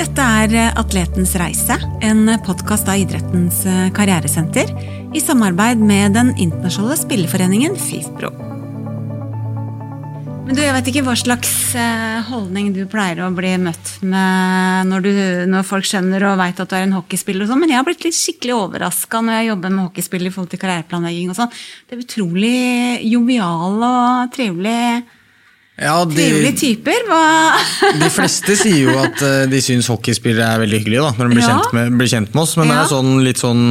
[0.00, 3.58] Dette er Atletens reise, en podkast av idrettens
[3.92, 4.70] karrieresenter
[5.12, 8.30] i samarbeid med den internasjonale spilleforeningen FIFPro.
[10.46, 14.88] Men du, Jeg vet ikke hva slags eh, holdning du pleier å bli møtt med
[14.88, 15.12] når, du,
[15.52, 17.90] når folk skjønner og veit at du er en hockeyspiller, og sånn, men jeg har
[17.90, 21.28] blitt litt skikkelig overraska når jeg jobber med hockeyspill i forhold til karriereplanlegging.
[21.28, 21.52] og sånn.
[21.84, 22.58] Det er utrolig
[23.04, 25.02] jovial og trivelige
[25.80, 27.02] Ja, de, trivelige typer.
[27.08, 27.24] Hva
[28.02, 31.36] de fleste sier jo at eh, de syns hockeyspillere er veldig hyggelige da, når de
[31.38, 31.56] blir, Ja.
[31.56, 33.68] kjent, med, blir kjent med oss, men det er sånn litt sånn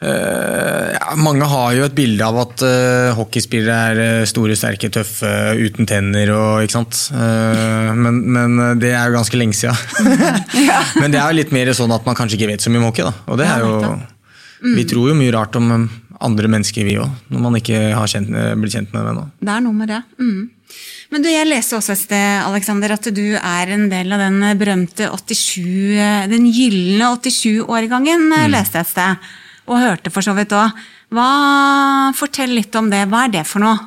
[0.00, 5.28] Uh, ja, Mange har jo et bilde av at uh, hockeyspillere er store, sterke, tøffe,
[5.60, 7.00] uten tenner og ikke sant.
[7.12, 9.76] Uh, men, men det er jo ganske lenge siden.
[11.02, 12.88] men det er jo litt mer sånn at man kanskje ikke vet så mye om
[12.88, 13.04] hockey.
[13.10, 13.12] da.
[13.28, 14.16] Og det er jo, nettopp.
[14.78, 15.68] Vi tror jo mye rart om
[16.20, 19.26] andre mennesker, vi òg, når man ikke har kjent, blitt kjent med dem ennå.
[19.36, 20.00] Det er noe med det.
[20.16, 20.40] Mm.
[21.10, 24.40] Men du, jeg leste også et sted Alexander, at du er en del av den
[24.60, 28.36] berømte 87, eh, den gylne 87-årgangen, Mm.
[28.44, 29.16] eh, leste jeg et sted.
[29.66, 30.70] Og hørte for så vidt òg.
[32.16, 33.04] Fortell litt om det.
[33.10, 33.78] Hva er det for noe?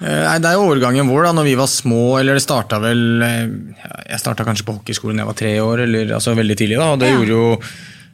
[0.00, 2.78] Eh, Nei, Det er jo årgangen vår da når vi var små, eller det starta
[2.80, 3.48] vel eh,
[4.10, 6.78] Jeg starta kanskje på hockeyskolen da jeg var tre år, eller altså veldig tidlig.
[6.78, 7.16] da, og Det Ja.
[7.18, 7.60] gjorde jo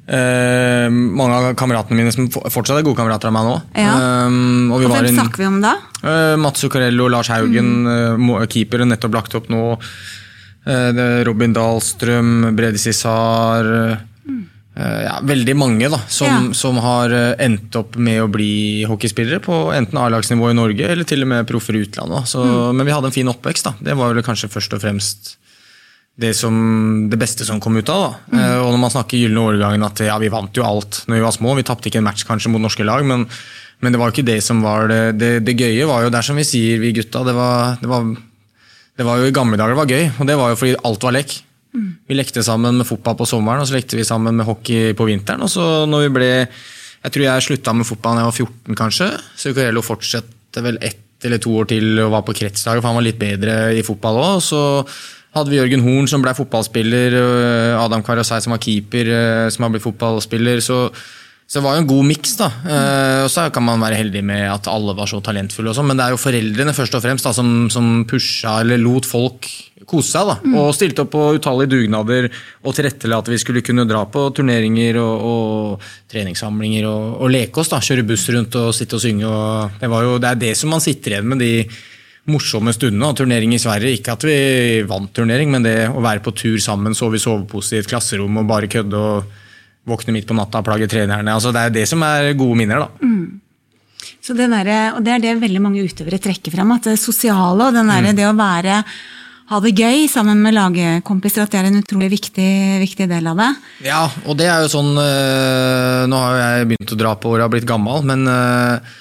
[0.07, 3.55] eh, mange av kameratene mine som fortsatt er gode kamerater av meg nå.
[3.79, 3.95] Ja.
[4.27, 5.77] Um, og vi Og var hvem snakker vi om da?
[6.03, 8.29] Uh, Mats Zuccarello, Lars Haugen, mm.
[8.37, 9.63] uh, keepere nettopp lagt opp nå.
[10.67, 16.41] Uh, det Robin Dahlstrøm, Brede Cissar eh, ja, Veldig mange da, som, Ja.
[16.59, 21.25] som har endt opp med å bli hockeyspillere på enten A-lagsnivå i Norge eller til
[21.25, 22.29] og med proffer i utlandet.
[22.29, 22.77] Så, mm.
[22.77, 23.71] Men vi hadde en fin oppvekst.
[23.71, 23.73] da.
[23.81, 25.37] Det var vel kanskje først og fremst
[26.17, 26.55] det, som,
[27.13, 28.17] det beste som kom ut av.
[28.33, 28.39] da.
[28.41, 31.25] Eh, Og når man snakker gylne årgangen at ja, vi vant jo alt når vi
[31.27, 31.55] var små.
[31.59, 33.27] Vi tapte ikke en match kanskje mot norske lag, men,
[33.85, 35.85] men det var jo ikke det som var det, det, det gøye.
[35.91, 37.25] var jo der som vi sier, vi gutta.
[37.27, 38.09] Det var, det, var,
[38.97, 41.05] det var jo i gamle dager det var gøy, og det var jo fordi alt
[41.11, 41.37] var lek.
[41.77, 45.05] Vi lekte sammen med fotball på sommeren, og så lekte vi sammen med hockey på
[45.11, 45.43] vinteren.
[45.45, 46.31] Og så når vi ble
[47.05, 49.09] Jeg tror jeg slutta med fotball da jeg var 14, kanskje.
[49.37, 52.97] Så Cucurello fortsatte vel ett eller to år til og var på kretslaget, for han
[52.99, 54.41] var litt bedre i fotball òg.
[54.43, 54.59] Så
[55.37, 59.67] hadde vi Jørgen Horn som ble fotballspiller, og Adam Karasei som var keeper, eh, som
[59.67, 60.63] har blitt fotballspiller.
[60.65, 60.81] Så,
[61.47, 62.37] så det var jo en god miks.
[62.41, 62.51] da.
[62.65, 65.91] Eh, og så kan man være heldig med at alle var så talentfulle, og sånn,
[65.93, 69.49] men det er jo foreldrene først og fremst da, som, som pusha eller lot folk
[69.87, 70.31] kose seg.
[70.31, 72.31] da, Og stilte opp på utallige dugnader
[72.65, 77.63] og tilrettela at vi skulle kunne dra på turneringer og, og treningssamlinger og, og leke
[77.63, 77.71] oss.
[77.71, 79.29] da, Kjøre buss rundt og sitte og synge.
[79.29, 81.45] og Det, var jo, det er det som man sitter igjen med.
[81.45, 81.53] de
[82.31, 83.07] morsomme stundene.
[83.07, 84.37] av Turnering i Sverige, ikke at vi
[84.89, 88.43] vant turnering, men det å være på tur sammen, sove i sovepose i et klasserom
[88.43, 89.35] og bare kødde og
[89.87, 91.33] våkne midt på natta og plage trenerne.
[91.33, 92.87] altså Det er det som er gode minner.
[92.87, 93.11] da.
[94.21, 96.73] Så det der, og det er det veldig mange utøvere trekker frem.
[96.75, 98.83] At det sosiale og den der, det å være
[99.47, 102.51] ha det gøy sammen med lagkompiser, at det er en utrolig viktig,
[102.83, 103.51] viktig del av det.
[103.87, 107.47] Ja, og det er jo sånn øh, Nå har jeg begynt å dra på året
[107.47, 108.97] og blitt gammel, men øh,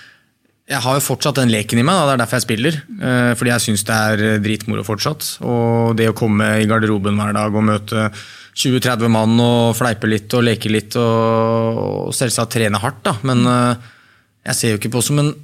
[0.66, 1.94] jeg har jo fortsatt den leken i meg.
[1.94, 2.06] Da.
[2.06, 2.80] Det er derfor jeg spiller.
[2.98, 5.28] øh, fordi jeg syns det er øh, dritmoro fortsatt.
[5.46, 8.10] Og det å komme i garderoben hver dag og møte
[8.56, 13.14] 20-30 mann og fleipe litt og leke litt og, selvsagt trene hardt, da.
[13.28, 13.92] Men øh,
[14.50, 15.36] jeg ser jo ikke på som en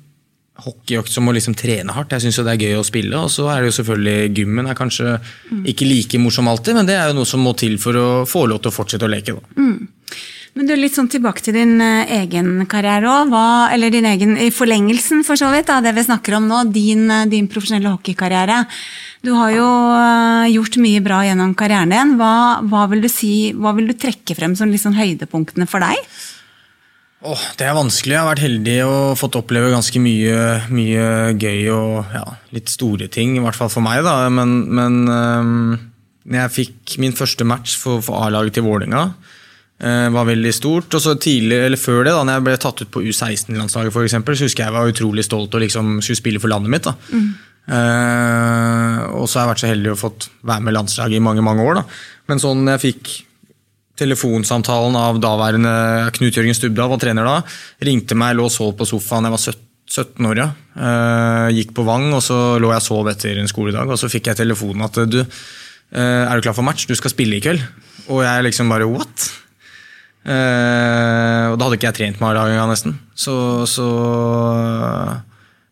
[0.61, 2.17] hockeyøkt som å liksom trene hardt.
[2.17, 3.21] Jeg syns det er gøy å spille.
[3.21, 5.19] Og så er det jo selvfølgelig gymmen er kanskje
[5.69, 8.47] ikke like morsom alltid, men det er jo noe som må til for å få
[8.49, 9.37] lov til å fortsette å leke.
[9.37, 9.65] da.
[10.57, 13.31] Men du, litt sånn tilbake til din eh, egen karriere òg.
[13.71, 16.65] Eller din egen, i forlengelsen for så vidt, av det vi snakker om nå.
[16.75, 18.65] Din, eh, din profesjonelle hockeykarriere.
[19.23, 22.13] Du har jo eh, gjort mye bra gjennom karrieren din.
[22.19, 22.33] Hva,
[22.67, 26.03] hva, vil, du si, hva vil du trekke frem som sånn høydepunktene for deg?
[27.21, 28.15] Åh, det er vanskelig.
[28.15, 30.37] Jeg har vært heldig og fått oppleve ganske mye,
[30.73, 31.07] mye
[31.37, 34.01] gøy og ja, litt store ting, i hvert fall for meg.
[34.03, 34.25] da.
[34.33, 35.75] Men, men um,
[36.33, 39.11] jeg fikk min første match for, for A-laget til Vålerenga,
[39.81, 40.93] var veldig stort.
[40.93, 44.05] Og så tidlig, eller før det, da når jeg ble tatt ut på U16-landslaget, for
[44.05, 46.85] eksempel, så husker jeg jeg var utrolig stolt og liksom skulle spille for landet mitt.
[46.85, 46.93] da.
[47.71, 51.43] Eh, og så har jeg vært så heldig å fått være med landslaget i mange
[51.45, 51.81] mange år.
[51.81, 51.83] da.
[52.29, 53.11] Men sånn jeg fikk
[54.01, 55.73] telefonsamtalen av daværende
[56.15, 57.35] Knut Jørgen Stubdal, var trener da,
[57.85, 59.27] ringte meg, lå og sov på sofaen.
[59.29, 60.47] Jeg var 17 17 år, ja.
[60.79, 63.89] Eh, gikk på Vang, og så lå jeg og sov etter en skoledag.
[63.91, 66.85] Og så fikk jeg telefonen at du, eh, er du klar for match?
[66.87, 67.59] Du skal spille i kveld.
[68.07, 69.40] Og jeg liksom bare what?
[70.21, 72.97] Eh, og da hadde ikke jeg trent meg engang, nesten.
[73.17, 73.33] Så,
[73.69, 73.87] så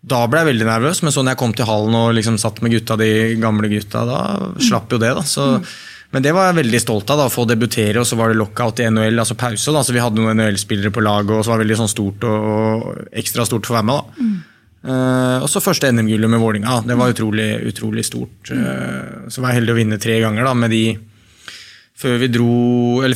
[0.09, 2.61] da ble jeg veldig nervøs, men så når jeg kom til hallen og liksom satt
[2.63, 3.11] med gutta, de
[3.41, 4.19] gamle gutta, da
[4.63, 5.11] slapp jo det.
[5.17, 5.23] da.
[5.27, 5.47] Så,
[6.15, 8.39] Men det var jeg veldig stolt av, da, å få debutere, og så var det
[8.39, 9.73] lockout i NHL, altså pause.
[9.75, 12.25] da, Så vi hadde noen NHL-spillere på laget, og så var det veldig sånn stort
[12.25, 13.99] og, og ekstra stort for å være med.
[14.23, 14.29] da.
[14.79, 16.79] Eh, og så første NM-gullet med Vålinga.
[16.87, 18.49] Det var utrolig, utrolig stort.
[18.55, 20.83] Eh, så var jeg heldig å vinne tre ganger da, med de
[21.99, 22.51] før, dro,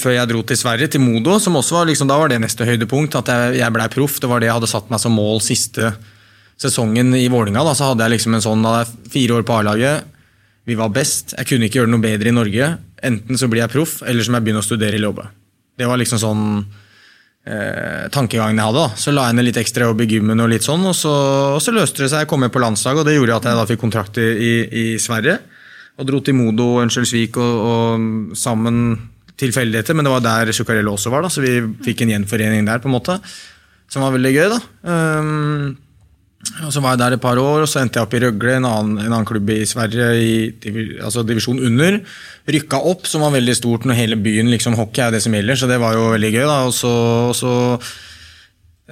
[0.02, 2.68] før jeg dro til Sverige, til Modo, som også var liksom, da var det neste
[2.68, 3.16] høydepunkt.
[3.20, 4.20] At jeg, jeg blei proff.
[4.22, 5.94] Det var det jeg hadde satt meg som mål siste
[6.60, 7.64] sesongen i Vålinga.
[7.66, 8.84] Da, så hadde jeg liksom en sånn, da
[9.14, 10.10] fire år på A-laget.
[10.68, 11.36] Vi var best.
[11.38, 12.70] Jeg kunne ikke gjøre det noe bedre i Norge.
[13.04, 15.28] Enten så blir jeg proff, eller så må jeg begynne å studere eller jobbe.
[15.80, 16.44] Det var liksom sånn
[17.48, 18.84] eh, tankegangen jeg hadde.
[18.84, 19.00] da.
[19.00, 21.14] Så la jeg ned litt ekstra jobb i gymmen, og litt sånn, og så,
[21.58, 22.24] og så løste det seg.
[22.24, 24.54] Jeg kom med på landslaget, og det gjorde at jeg da fikk kontrakt i, i,
[24.84, 25.40] i Sverige.
[26.00, 28.78] Og dro til Modo og Örnsköldsvik og, og sammen
[29.40, 31.56] tilfeldigheter, men det var der Zuccarello også var, da, så vi
[31.86, 33.18] fikk en gjenforening der, på en måte.
[33.92, 34.60] Som var veldig gøy, da.
[34.90, 35.74] Um,
[36.66, 38.58] og Så var jeg der et par år, og så endte jeg opp i Røgle,
[38.58, 40.34] en annen, en annen klubb i Sverige, i
[41.00, 42.02] altså divisjon under.
[42.52, 45.60] Rykka opp, som var veldig stort når hele byen liksom Hockey er det som gjelder,
[45.60, 46.44] så det var jo veldig gøy.
[46.44, 46.94] da, Og så,
[47.30, 47.54] og så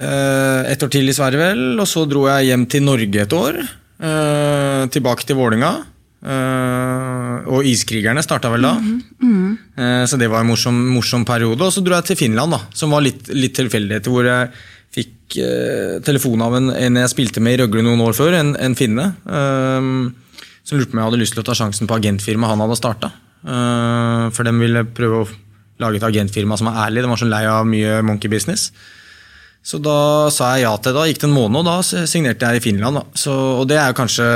[0.00, 3.36] eh, et år til i Sverige, vel, og så dro jeg hjem til Norge et
[3.36, 3.62] år.
[4.02, 5.76] eh, tilbake til Vålinga.
[6.22, 8.76] Eh, og Iskrigerne starta vel da.
[8.78, 11.66] Eh, så det var en morsom, morsom periode.
[11.66, 14.52] Og så dro jeg til Finland, da, som var litt, litt tilfeldigheter, hvor jeg
[14.92, 18.50] fikk uh, telefon av en, en jeg spilte med i Røgle noen år før, en,
[18.60, 19.06] en finne.
[19.24, 22.76] som lurte på om jeg hadde lyst til å ta sjansen på agentfirmaet han hadde
[22.76, 23.08] starta.
[24.36, 25.30] for de ville prøve å
[25.80, 27.06] lage et agentfirma som var ærlig.
[27.06, 28.68] De var så lei av mye monkey business.
[29.64, 30.98] Så da sa jeg ja til det.
[30.98, 33.00] Da gikk det en måned, og da signerte jeg i Finland.
[33.00, 33.04] Da.
[33.16, 34.28] Så, og det er jo kanskje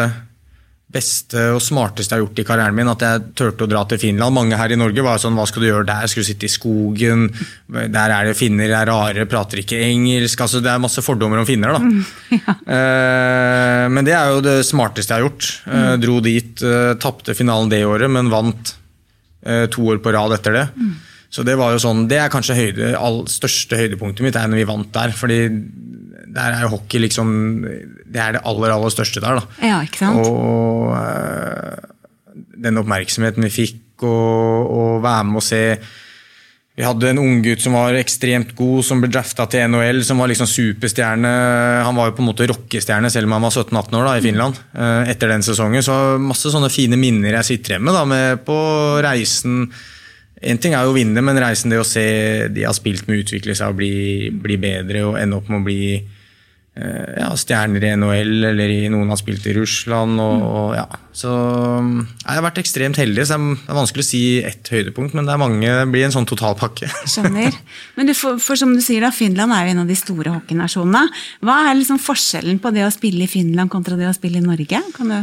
[0.87, 2.91] beste og smarteste jeg har gjort i karrieren min.
[2.91, 4.37] At jeg turte å dra til Finland.
[4.37, 6.07] Mange her i Norge var sånn Hva skal du gjøre der?
[6.11, 7.27] Skal du sitte i skogen?
[7.67, 10.45] Der er det finner, er rare, prater ikke engelsk.
[10.47, 11.83] Altså, det er masse fordommer om finner, da.
[12.77, 15.49] Eh, men det er jo det smarteste jeg har gjort.
[15.71, 18.73] Eh, dro dit, eh, tapte finalen det året, men vant
[19.47, 20.65] eh, to år på rad etter det.
[21.33, 24.63] Så det var jo sånn, det er kanskje høyde, all, største høydepunktet mitt, er når
[24.63, 25.15] vi vant der.
[25.17, 25.39] fordi
[26.37, 27.31] der er jo hockey liksom
[27.65, 29.41] Det er det aller, aller største der.
[29.41, 29.61] da.
[29.65, 30.21] Ja, ikke sant?
[30.21, 31.93] Og eh,
[32.67, 35.61] den oppmerksomheten vi fikk, og, og være med og se
[36.77, 40.29] Vi hadde en unggutt som var ekstremt god, som ble drafta til NHL, som var
[40.29, 41.31] liksom superstjerne.
[41.87, 44.25] Han var jo på en måte rockestjerne selv om han var 17-18 år da, i
[44.27, 44.59] Finland.
[44.77, 45.81] eh, etter den sesongen.
[45.87, 48.59] Så masse sånne fine minner jeg sitter igjen med da, med på
[49.07, 49.71] reisen.
[50.45, 52.05] En ting er jo å vinne, men reisen det å se
[52.53, 55.65] de har spilt med, utvikle seg og bli, bli bedre og ende opp med å
[55.65, 55.81] bli
[56.77, 60.21] ja, stjerner i NHL, eller i, noen har spilt i Russland.
[60.21, 60.85] Og, og, ja.
[61.17, 65.17] Så mm, jeg har vært ekstremt heldig, så det er vanskelig å si ett høydepunkt,
[65.17, 66.91] men det er mange, det blir en sånn totalpakke.
[67.09, 67.57] Skjønner.
[67.97, 70.35] Men du, for, for som du sier, da, Finland er jo en av de store
[70.37, 71.07] hockeynasjonene.
[71.49, 74.45] Hva er liksom forskjellen på det å spille i Finland kontra det å spille i
[74.45, 74.85] Norge?
[74.99, 75.19] Kan du...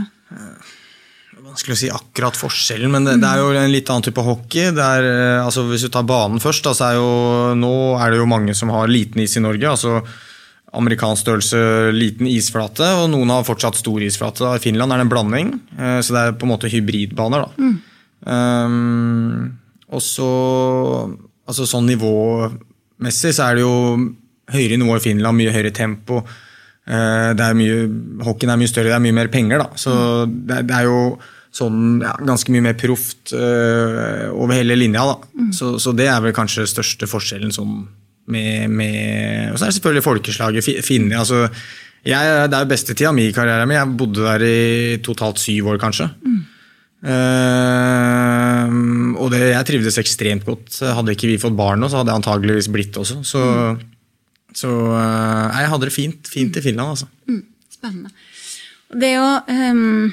[1.43, 4.73] vanskelig å si akkurat forskjellen, men det, det er jo en litt annen type hockey.
[4.73, 7.09] Det er, eh, altså hvis du tar banen først, da, så er jo,
[7.61, 9.69] nå er det jo mange som har liten is i Norge.
[9.77, 9.99] altså
[10.73, 11.59] Amerikansk størrelse,
[11.93, 14.47] liten isflate, og noen har fortsatt stor isflate.
[14.57, 17.45] I Finland er det en blanding, eh, så det er på en måte hybridbaner.
[17.45, 17.73] da.
[18.23, 19.51] Um,
[19.93, 20.27] og så
[21.45, 23.75] altså sånn nivåmessig så er det jo
[24.53, 26.21] høyere nivå i Finland, mye høyere tempo.
[26.87, 27.77] Eh, det er mye,
[28.25, 29.69] hockeyen er mye større, det er mye mer penger, da.
[29.79, 29.93] Så
[30.27, 30.99] det, er- det er jo
[31.53, 35.19] sånn ja, ganske mye mer proft uh, over hele linja, da.
[35.53, 37.83] Så, så det er vel kanskje største forskjellen sånn
[38.27, 40.63] med, med Og så er det selvfølgelig folkeslaget.
[40.65, 41.17] Fi- Finne.
[41.19, 41.47] Altså,
[42.05, 43.77] jeg, det er jo beste tida mi i karrieren min.
[43.77, 46.09] Jeg bodde der i totalt syv år, kanskje.
[47.03, 48.67] Eh,
[49.19, 50.77] og det, jeg trivdes ekstremt godt.
[50.97, 53.21] Hadde ikke vi fått barn nå, så hadde jeg antageligvis blitt også.
[53.27, 53.41] Så,
[54.55, 57.09] så uh, jeg hadde det fint, fint i Finland, altså.
[57.29, 57.43] Mm,
[57.73, 58.13] spennende.
[58.93, 60.11] Det å, ehm,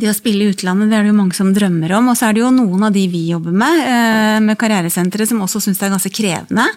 [0.00, 2.10] det å spille i utlandet det er det jo mange som drømmer om.
[2.12, 5.42] Og så er det jo noen av de vi jobber med, eh, med Karrieresenteret, som
[5.44, 6.68] også syns det er ganske krevende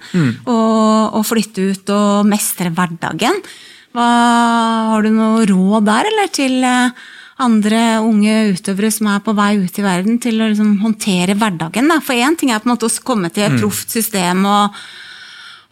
[0.51, 0.57] å,
[1.15, 3.39] å flytte ut og mestre hverdagen.
[3.95, 4.07] Hva,
[4.91, 7.05] har du noe råd der, eller til eh,
[7.45, 11.87] andre unge utøvere som er på vei ut i verden, til å liksom håndtere hverdagen?
[11.91, 12.01] Da?
[12.03, 14.75] For én ting er på en måte å komme til et proft system og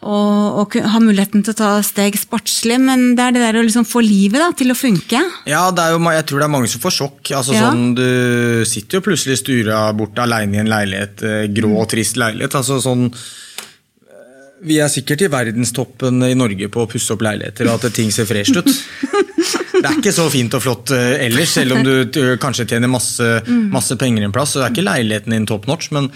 [0.04, 3.64] og, og ha muligheten til å ta steg sportslig, men det er det der å
[3.64, 5.22] liksom få livet da, til å funke.
[5.48, 7.32] Ja, det er jo, jeg tror det er mange som får sjokk.
[7.38, 7.70] Altså, Ja.
[7.70, 12.20] sånn, du sitter jo plutselig stura bort aleine i en leilighet, eh, grå og trist
[12.20, 12.54] leilighet.
[12.60, 17.70] Altså, sånn, eh, vi er sikkert i verdenstoppen i Norge på å pusse opp leiligheter
[17.70, 18.68] og at ting ser fresh ut.
[19.74, 23.26] Det er ikke så fint og flott eh, ellers, selv om du kanskje tjener masse,
[23.74, 24.54] masse penger en plass.
[24.54, 26.08] Så det er ikke leiligheten din top notch, men,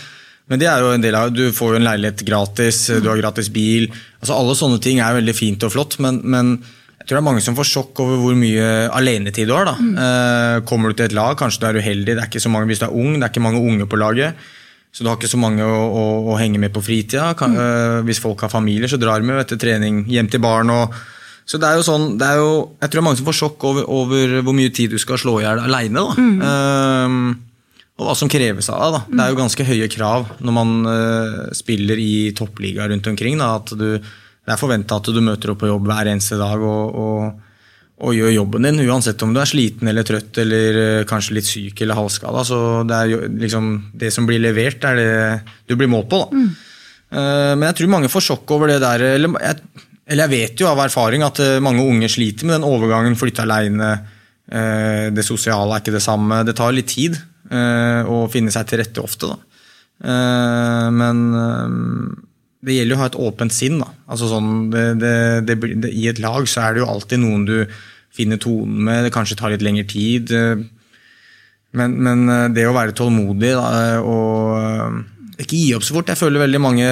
[0.48, 3.20] men det er jo en del av Du får jo en leilighet gratis, du har
[3.20, 3.88] gratis bil.
[4.18, 6.54] Altså Alle sånne ting er veldig fint og flott, men, men
[6.98, 8.64] jeg tror det er mange som får sjokk over hvor mye
[8.96, 9.68] alenetid du har.
[9.68, 9.74] da.
[10.04, 12.68] Eh, kommer du til et lag, kanskje du er uheldig, det er ikke så mange
[12.72, 14.48] hvis du er ung, det er ikke mange unge på laget.
[14.92, 17.30] Så du har ikke så mange å, å, å henge med på fritida.
[17.38, 20.72] Kan, eh, hvis folk har familier, så drar de jo etter trening hjem til barn.
[20.72, 20.96] og
[21.48, 23.36] så det er jo sånn, det er jo, Jeg tror det er mange som får
[23.38, 26.02] sjokk over, over hvor mye tid du skal slå i hjel aleine.
[27.98, 29.10] Og hva som kreves av deg.
[29.10, 33.40] Det er jo ganske høye krav når man uh, spiller i toppliga rundt omkring.
[33.40, 36.62] Da, at du, det er forventa at du møter opp på jobb hver eneste dag
[36.62, 37.48] og, og,
[37.98, 38.84] og, gjør jobben din.
[38.86, 42.44] Uansett om du er sliten eller trøtt eller uh, kanskje litt syk eller halvskada.
[42.46, 45.16] Så det er jo liksom det som blir levert, er det
[45.66, 46.22] du blir målt på.
[46.22, 46.44] da.
[47.08, 49.02] Eh, Men jeg tror mange får sjokk over det der.
[49.16, 53.18] Eller jeg, eller jeg vet jo av erfaring at mange unge sliter med den overgangen,
[53.18, 53.90] flytte aleine.
[54.48, 56.38] Det sosiale er ikke det samme.
[56.46, 57.18] Det tar litt tid
[57.50, 59.62] eh, å finne seg til rette ofte, da.
[60.04, 61.76] Eh, Men eh,
[62.68, 63.78] det gjelder jo å ha et åpent sinn.
[63.82, 63.90] da.
[64.10, 65.14] Altså sånn, det, det,
[65.46, 67.56] det, I et lag så er det jo alltid noen du
[68.14, 69.04] finner tonen med.
[69.06, 70.32] Det kanskje tar litt lengre tid.
[71.78, 72.24] Men, men
[72.56, 76.86] det å være tålmodig da, og ikke gi opp så fort Jeg føler veldig mange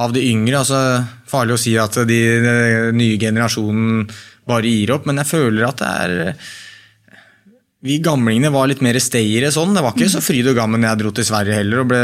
[0.00, 0.80] av de yngre altså
[1.30, 4.04] Farlig å si at de, den nye generasjonen
[4.50, 6.14] bare gir opp, men jeg føler at det er
[7.80, 9.72] vi gamlingene var litt mer stayere sånn.
[9.76, 12.02] Det var ikke så fryd og gammen jeg dro til Sverige heller og ble,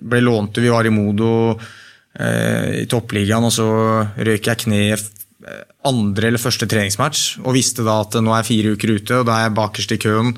[0.00, 0.56] ble lånt.
[0.62, 3.68] Vi var i Modo eh, i toppligaen, og så
[4.16, 8.50] røyk jeg kne eh, andre eller første treningsmatch og visste da at nå er jeg
[8.52, 10.32] fire uker ute, og da er jeg bakerst i køen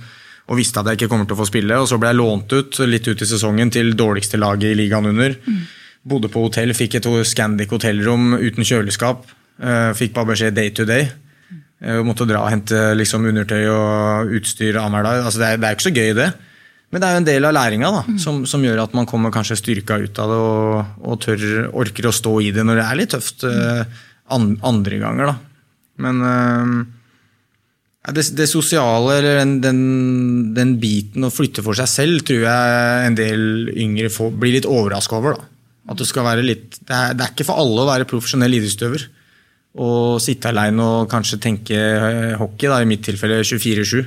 [0.49, 1.77] og visste at jeg ikke kommer til å få spille.
[1.79, 5.11] Og så ble jeg lånt ut litt ut i sesongen til dårligste laget i ligaen
[5.11, 5.35] under.
[6.09, 9.27] Bodde på hotell, fikk et Scandic hotellrom uten kjøleskap.
[9.61, 11.11] Eh, Fikk bare beskjed day to day.
[11.79, 15.25] Eh, måtte dra og hente liksom, undertøy og utstyr annenhver dag.
[15.29, 16.29] Altså, det, er, det er ikke så gøy, det.
[16.89, 19.33] Men det er jo en del av læringa da, som, som gjør at man kommer
[19.33, 21.43] kanskje styrka ut av det og, og tør,
[21.77, 23.99] orker å stå i det når det er litt tøft eh,
[24.33, 25.29] an, andre ganger.
[25.29, 25.75] Da.
[26.07, 26.73] Men eh,
[28.17, 29.83] det, det sosiale, eller den, den,
[30.57, 34.71] den biten å flytte for seg selv, tror jeg en del yngre får, blir litt
[34.71, 35.37] overraska over.
[35.37, 35.53] Da.
[35.93, 38.59] At det, skal være litt, det, er, det er ikke for alle å være profesjonell
[38.59, 39.07] idrettsutøver.
[39.79, 44.07] Og sitte alene og kanskje tenke eh, hockey, da, i mitt tilfelle 24-7.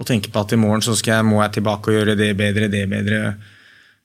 [0.00, 2.30] Og tenke på at i morgen så skal jeg, må jeg tilbake og gjøre det
[2.38, 3.34] bedre, det bedre.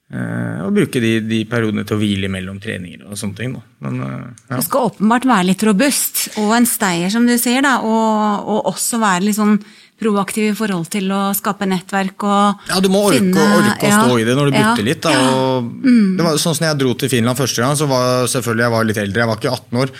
[0.08, 3.56] Eh, og bruke de, de periodene til å hvile mellom treninger og sånne ting.
[3.84, 4.60] Men, eh, ja.
[4.60, 8.70] Du skal åpenbart være litt robust og en steier, som du sier, da, og, og
[8.76, 9.58] også være litt sånn
[9.98, 13.90] proaktiv i forhold til å skape nettverk og Ja, du må orke, finne- orke å
[13.90, 15.02] ja, stå i det når du ja, litt.
[15.02, 18.68] Da, og det var sånn som jeg dro til Finland første gang, så var selvfølgelig
[18.68, 19.24] jeg var litt eldre.
[19.24, 19.96] Jeg var ikke 18 år,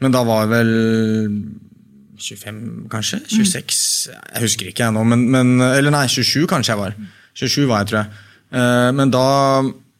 [0.00, 0.70] men da var jeg vel
[2.20, 2.60] 25,
[2.92, 3.20] kanskje?
[3.28, 3.80] 26?
[4.34, 6.96] Jeg husker ikke jeg nå, men, men Eller nei, 27 kanskje jeg var.
[7.36, 8.22] 27 var jeg, tror jeg.
[8.56, 9.26] Eh, Men da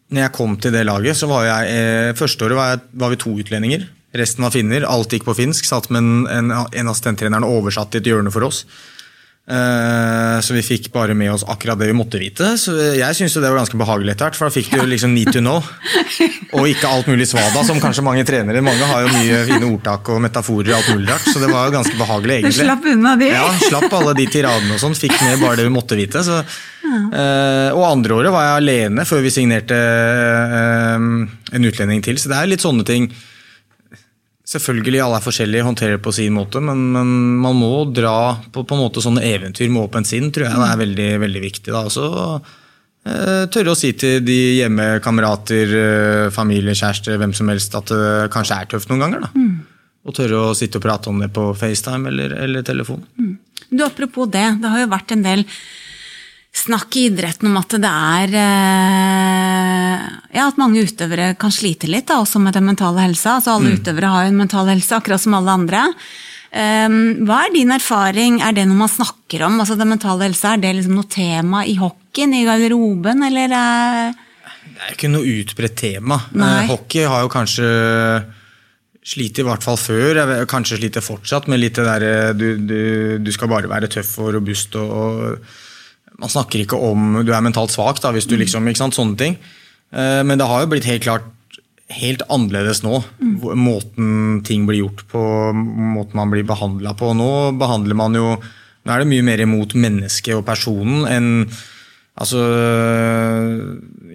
[0.06, 3.12] når jeg kom til det laget, så var jeg eh, Første året var, jeg, var
[3.12, 3.88] vi to utlendinger.
[4.16, 4.86] Resten var finner.
[4.88, 5.66] Alt gikk på finsk.
[5.68, 8.62] Satt med en, en, en assistenttreneren og oversatte i et hjørne for oss.
[9.48, 12.48] Eh, Så vi fikk bare med oss akkurat det vi måtte vite.
[12.58, 15.30] Så jeg syns det var ganske behagelig etter hvert, for da fikk du liksom need
[15.32, 15.62] to know.
[16.56, 18.62] Og ikke alt mulig svada, som kanskje mange trenere.
[18.64, 21.68] Mange har jo mye fine ordtak og metaforer og alt mulig rart, så det var
[21.70, 23.30] jo ganske behagelig, Du slapp unna de.
[23.32, 24.98] Ja, slapp alle de tiradene og sånn.
[24.98, 26.22] Fikk med bare det vi måtte vite.
[26.26, 26.42] Så.
[26.86, 31.06] Eh, og andre året var jeg alene før vi signerte eh,
[31.56, 32.18] en utlending til.
[32.18, 33.08] Så det er litt sånne ting.
[34.46, 37.08] Selvfølgelig, alle er forskjellige, håndterer det på sin måte, men, men
[37.42, 40.68] man må dra på, på en måte sånne eventyr med åpent sinn, tror jeg det
[40.68, 41.72] er veldig, veldig viktig.
[41.74, 41.80] Da.
[41.88, 42.04] Også
[43.10, 47.90] eh, tørre å si til de hjemme, kamerater, eh, familie, kjæreste, hvem som helst, at
[47.90, 49.26] det kanskje er tøft noen ganger.
[49.26, 49.48] Da.
[50.06, 53.02] Og tørre å sitte og prate om det på FaceTime eller, eller telefon.
[53.66, 55.42] Du, Apropos det, det har jo vært en del
[56.56, 60.04] snakk i idretten om at det er eh,
[60.36, 63.38] Ja, at mange utøvere kan slite litt, da, også med den mentale helsa.
[63.38, 65.82] Altså Alle utøvere har jo en mental helse, akkurat som alle andre.
[66.50, 66.96] Eh,
[67.26, 68.40] hva er din erfaring?
[68.44, 69.60] Er det noe man snakker om?
[69.62, 74.16] Altså Den mentale helsa, er det liksom noe tema i hockeyen, i garderoben, eller er
[74.16, 76.20] Det er ikke noe utbredt tema.
[76.36, 76.56] Nei.
[76.64, 77.70] Eh, hockey har jo kanskje
[79.06, 80.18] sliter i hvert fall før,
[80.50, 82.80] kanskje sliter fortsatt med litt det derre du, du,
[83.22, 85.62] du skal bare være tøff og robust og, og
[86.20, 89.18] Man snakker ikke om du er mentalt svak, da, hvis du liksom ikke sant, Sånne
[89.20, 89.38] ting.
[89.92, 91.32] Eh, Men det har jo blitt helt klart
[91.92, 92.98] helt annerledes nå.
[93.54, 95.22] Måten ting blir gjort på,
[95.54, 97.12] måten man blir behandla på.
[97.14, 97.30] Nå
[97.60, 98.36] behandler man jo
[98.86, 101.32] Nå er det mye mer imot mennesket og personen enn
[102.16, 102.38] Altså,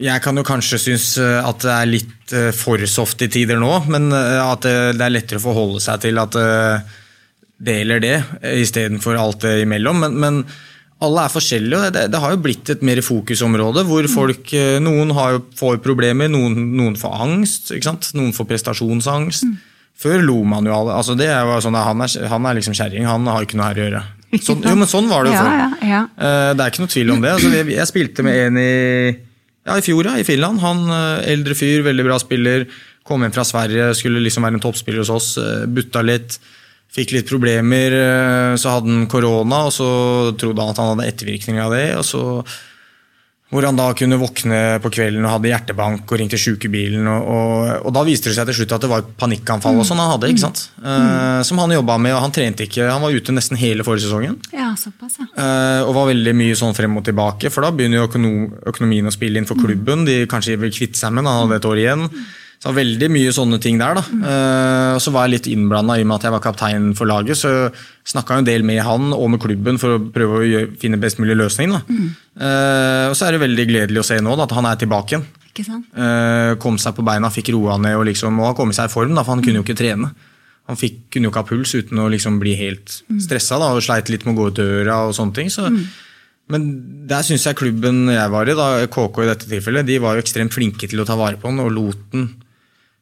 [0.02, 3.60] jeg kan jo kanskje synes eh, at det er litt eh, for soft i tider
[3.62, 6.34] nå, men at det er lettere å forholde seg til at
[7.62, 8.16] det eller det,
[8.58, 10.02] istedenfor alt det imellom.
[10.02, 10.42] Men, men
[11.02, 14.78] alle er forskjellige, og det, det har jo blitt et mer fokusområde hvor folk eh,
[14.84, 18.12] Noen har får problemer, noen, noen får angst, ikke sant?
[18.18, 19.48] noen får prestasjonsangst.
[20.02, 20.96] Før lo man jo alle.
[20.98, 23.72] altså det var sånn, at Han er, han er liksom kjerring, han har ikke noe
[23.72, 24.04] her å gjøre.
[24.40, 25.52] Sånn, jo, men sånn var det jo før.
[25.52, 26.00] ja, ja.
[26.16, 26.54] ja.
[26.56, 27.34] Det er ikke noe tvil om det.
[27.36, 28.72] Altså, jeg, jeg spilte med en i,
[29.68, 30.62] ja, i fjor, i Finland.
[30.64, 32.66] Han eh, eldre fyr, veldig bra spiller.
[33.06, 35.34] Kom hjem fra Sverige, skulle liksom være en toppspiller hos oss.
[35.42, 36.40] eh, Butta litt.
[36.92, 39.88] Fikk litt problemer, eh, så hadde han korona, og så
[40.36, 41.88] trodde han at han hadde ettervirkninger av det.
[42.02, 42.26] og så
[43.52, 47.04] hvor han da kunne våkne på kvelden og hadde hjertebank og ringte sykebilen.
[47.12, 50.00] Og, og, og, da viste det seg til slutt at det var panikkanfall og sånn
[50.00, 50.30] han hadde.
[50.32, 50.62] ikke sant?
[50.80, 50.88] Mm.
[50.88, 52.88] Uh, som han jobba med, og han trente ikke.
[52.88, 54.38] Han var ute nesten hele forrige sesongen.
[54.56, 55.28] Ja, såpass, ja.
[55.36, 58.38] Uh, og var veldig mye sånn frem og tilbake, for da begynner jo økonom,
[58.72, 60.08] økonomien å spille inn for klubben.
[60.08, 62.08] De kanskje vil kvitte seg med han hadde et år igjen.
[62.62, 63.98] Så veldig mye sånne ting der.
[63.98, 64.04] da.
[64.06, 67.10] Uh, og så var jeg litt innblanda i og med at jeg var kaptein for
[67.10, 67.40] laget.
[67.40, 67.50] Så
[68.06, 71.18] snakka en del med han og med klubben for å prøve å gjøre, finne best
[71.22, 71.74] mulig løsning.
[71.74, 71.82] da.
[71.90, 72.12] Mm.
[72.38, 75.16] Uh, og så er det veldig gledelig å se nå da, at han er tilbake
[75.16, 75.26] igjen.
[75.50, 75.90] Ikke sant?
[75.98, 78.94] Uh, kom seg på beina, fikk roa ned og, liksom, og har kommet seg i
[78.94, 80.12] form, da, for han kunne jo ikke trene.
[80.70, 83.24] Han fikk, kunne jo ikke ha puls uten å liksom bli helt mm.
[83.26, 85.50] stressa da, og sleit litt med å gå ut døra og sånne ting.
[85.50, 85.82] så mm.
[86.52, 86.70] Men
[87.10, 90.24] der syns jeg klubben jeg var i, da, KK i dette tilfellet, de var jo
[90.24, 92.30] ekstremt flinke til å ta vare på han og lot den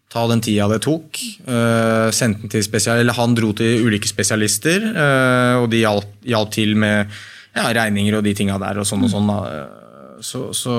[0.10, 1.20] ta den tida det tok.
[1.46, 6.54] Uh, sendte til spesial, eller Han dro til ulike spesialister, uh, og de hjalp, hjalp
[6.56, 7.06] til med
[7.56, 8.82] ja, regninger og de tinga der.
[8.82, 9.30] og sånn og sånn.
[9.30, 10.74] Uh, så, så,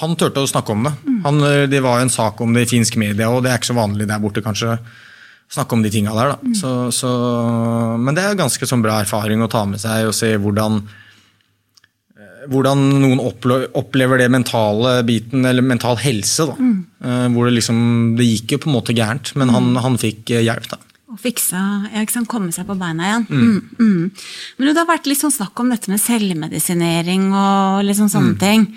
[0.00, 0.92] han turte å snakke om det.
[1.24, 3.78] Han, det var en sak om det i finsk media, og det er ikke så
[3.78, 4.76] vanlig der borte, kanskje.
[5.50, 6.52] Snakke om de tinga der, da.
[6.54, 7.10] Så, så,
[7.98, 10.78] men det er ganske sånn bra erfaring å ta med seg og se hvordan
[12.48, 16.46] hvordan noen opplever det mentale biten, eller mental helse.
[16.48, 16.56] da.
[16.56, 16.78] Mm.
[17.04, 17.80] Eh, hvor det liksom
[18.16, 19.82] Det gikk jo på en måte gærent, men han, mm.
[19.84, 20.70] han fikk eh, hjelp.
[20.70, 20.78] da.
[21.10, 21.60] Og fiksa,
[22.08, 23.26] sant, komme seg på beina igjen.
[23.28, 23.42] Mm.
[23.42, 24.10] Mm, mm.
[24.58, 28.40] Men det har vært litt sånn snakk om dette med selvmedisinering og liksom sånne mm.
[28.40, 28.68] ting.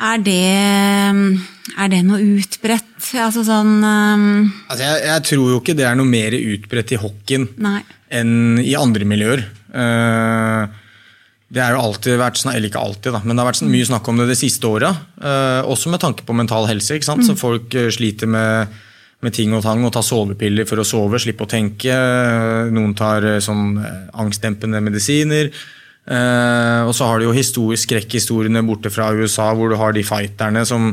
[0.00, 0.36] Er det,
[1.76, 3.10] er det noe utbredt?
[3.20, 4.22] Altså sånn um...
[4.70, 7.50] altså jeg, jeg, tror jo ikke det er noe mer utbredt i hockeyen
[8.08, 9.42] enn i andre miljøer.
[9.74, 10.70] Uh,
[11.50, 13.88] det har jo alltid vært, sånn, eller ikke alltid, da, men det har vært mye
[13.88, 15.02] snakk om det de siste året.
[15.18, 16.94] Eh, også med tanke på mental helse.
[16.94, 17.26] ikke sant?
[17.26, 17.40] Så mm.
[17.40, 18.76] folk eh, sliter med,
[19.26, 21.96] med, ting og tang og tar sovepiller for å sove, slippe å tenke.
[22.70, 25.50] Noen tar eh, sånn eh, angstdempende medisiner.
[25.50, 30.62] Eh, og så har du jo skrekkhistoriene borte fra USA, hvor du har de fighterne
[30.68, 30.92] som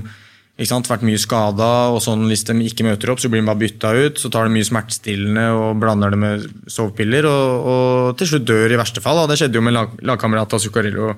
[0.57, 0.87] ikke sant?
[0.89, 3.91] Vært mye skada, og sånn hvis de ikke møter opp, så blir de bare bytta
[3.93, 4.21] ut.
[4.21, 8.73] Så tar de mye smertestillende og blander det med sovepiller, og, og, til slutt dør
[8.73, 9.21] i verste fall.
[9.21, 9.27] Da.
[9.31, 11.13] Det skjedde jo med lag, lagkamerat Zuccarello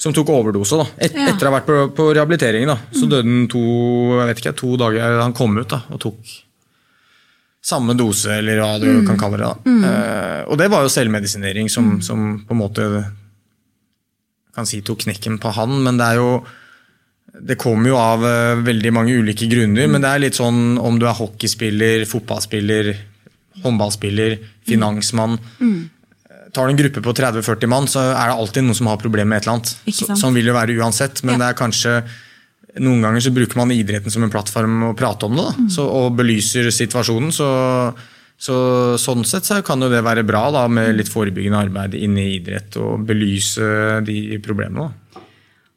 [0.00, 0.86] som tok overdose da.
[0.96, 1.28] Et, ja.
[1.28, 2.64] etter å ha vært på, på rehabilitering.
[2.70, 2.78] da.
[2.88, 3.10] Så mm.
[3.12, 3.64] døde han to,
[4.16, 6.38] jeg vet ikke, to dager Han kom ut da, og tok
[7.70, 9.02] samme dose, eller hva du mm.
[9.10, 9.50] kan kalle det.
[9.50, 9.68] da.
[9.68, 9.82] Mm.
[9.84, 12.00] Uh, og det var jo selvmedisinering som, mm.
[12.06, 12.88] som på en måte
[14.56, 16.30] kan si tok knekken på han, men det er jo
[17.38, 20.98] det kommer jo av uh, veldig mange ulike grunner, men det er litt sånn om
[21.00, 22.92] du er hockeyspiller, fotballspiller,
[23.64, 24.36] håndballspiller,
[24.68, 25.38] finansmann.
[25.60, 25.88] Mm.
[26.54, 29.30] Tar du en gruppe på 30-40 mann, så er det alltid noen som har problemer
[29.30, 30.18] med et eller annet.
[30.18, 31.44] Sånn vil det være uansett, men ja.
[31.44, 31.94] det er kanskje
[32.78, 35.68] noen ganger så bruker man idretten som en plattform å prate om det, mm.
[35.74, 37.32] så, og belyser situasjonen.
[37.34, 37.48] Så,
[38.40, 38.56] så,
[39.00, 42.36] sånn sett så kan jo det være bra da, med litt forebyggende arbeid inne i
[42.38, 44.86] idrett og belyse de problemene.
[44.86, 44.99] Da.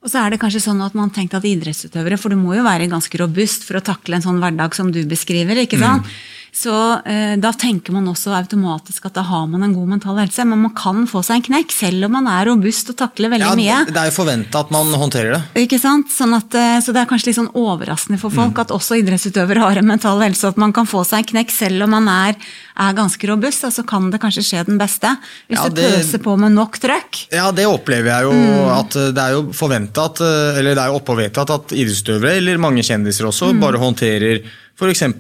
[0.03, 2.65] Og så er det kanskje sånn at man tenkte at idrettsutøvere, for du må jo
[2.65, 5.63] være ganske robust for å takle en sånn hverdag som du beskriver.
[5.63, 6.03] ikke sant?
[6.03, 6.17] Mm.
[6.53, 6.73] Så
[7.09, 10.43] eh, da tenker man også automatisk at da har man en god mental helse.
[10.45, 13.47] Men man kan få seg en knekk, selv om man er robust og takler veldig
[13.47, 13.79] ja, mye.
[13.89, 15.63] Det er jo forventa at man håndterer det.
[15.65, 16.13] Ikke sant?
[16.13, 18.61] Sånn at, eh, så det er kanskje litt sånn overraskende for folk mm.
[18.67, 21.87] at også idrettsutøvere har en mental helse, at man kan få seg en knekk selv
[21.87, 22.37] om man er,
[22.85, 23.65] er ganske robust.
[23.73, 25.09] Så kan det kanskje skje den beste,
[25.49, 27.23] hvis ja, det, du pøser på med nok trøkk.
[27.33, 28.37] Ja, det opplever jeg jo.
[28.37, 28.73] Mm.
[28.77, 30.05] at eh, Det er jo forventa,
[30.53, 33.65] eller det er jo oppe vedtatt at idrettsutøvere, eller mange kjendiser også, mm.
[33.65, 35.03] bare håndterer f.eks.
[35.05, 35.11] Eh,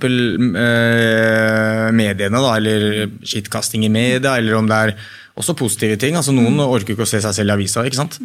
[1.93, 4.95] mediene, da, eller skittkasting i media, eller om det er
[5.39, 6.17] også positive ting.
[6.17, 6.65] altså Noen mm.
[6.65, 7.85] orker ikke å se seg selv i avisa.
[7.85, 8.19] ikke sant?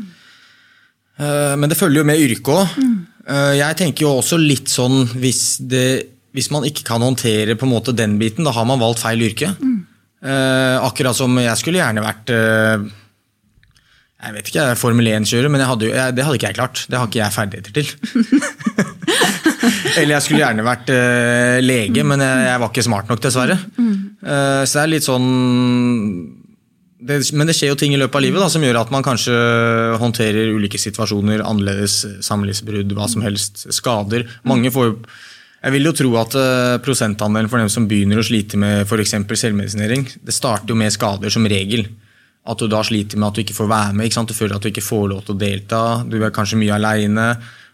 [1.18, 2.78] Eh, men det følger jo med yrket òg.
[2.78, 2.96] Mm.
[3.28, 5.88] Eh, jeg tenker jo også litt sånn hvis, det,
[6.36, 9.24] hvis, man ikke kan håndtere på en måte den biten, da har man valgt feil
[9.28, 9.52] yrke.
[9.58, 9.78] Mm.
[10.18, 12.88] Eh, akkurat som jeg skulle gjerne vært eh,
[14.18, 16.80] jeg vet ikke, jeg er Formel 1-kjører, men hadde, jeg, det hadde ikke jeg klart.
[16.90, 17.90] Det har ikke jeg ferdigheter til.
[20.00, 23.54] Eller jeg skulle gjerne vært uh, lege, men jeg, jeg, var ikke smart nok, dessverre.
[23.78, 25.28] Uh, så det er litt sånn
[26.98, 29.06] det, Men det skjer jo ting i løpet av livet da, som gjør at man
[29.06, 29.36] kanskje
[30.02, 32.00] håndterer ulike situasjoner annerledes.
[32.26, 33.68] Samlivsbrudd, hva som helst.
[33.78, 34.26] Skader.
[34.50, 34.96] Mange får
[35.58, 39.14] jeg vil jo tro at uh, prosentandelen for dem som begynner å slite med f.eks.
[39.14, 41.86] selvmedisinering, det starter jo med skader som regel.
[42.48, 44.70] At du da sliter med at du ikke får være med, du føler at du
[44.70, 47.28] ikke får lov til å delta, du er kanskje mye aleine.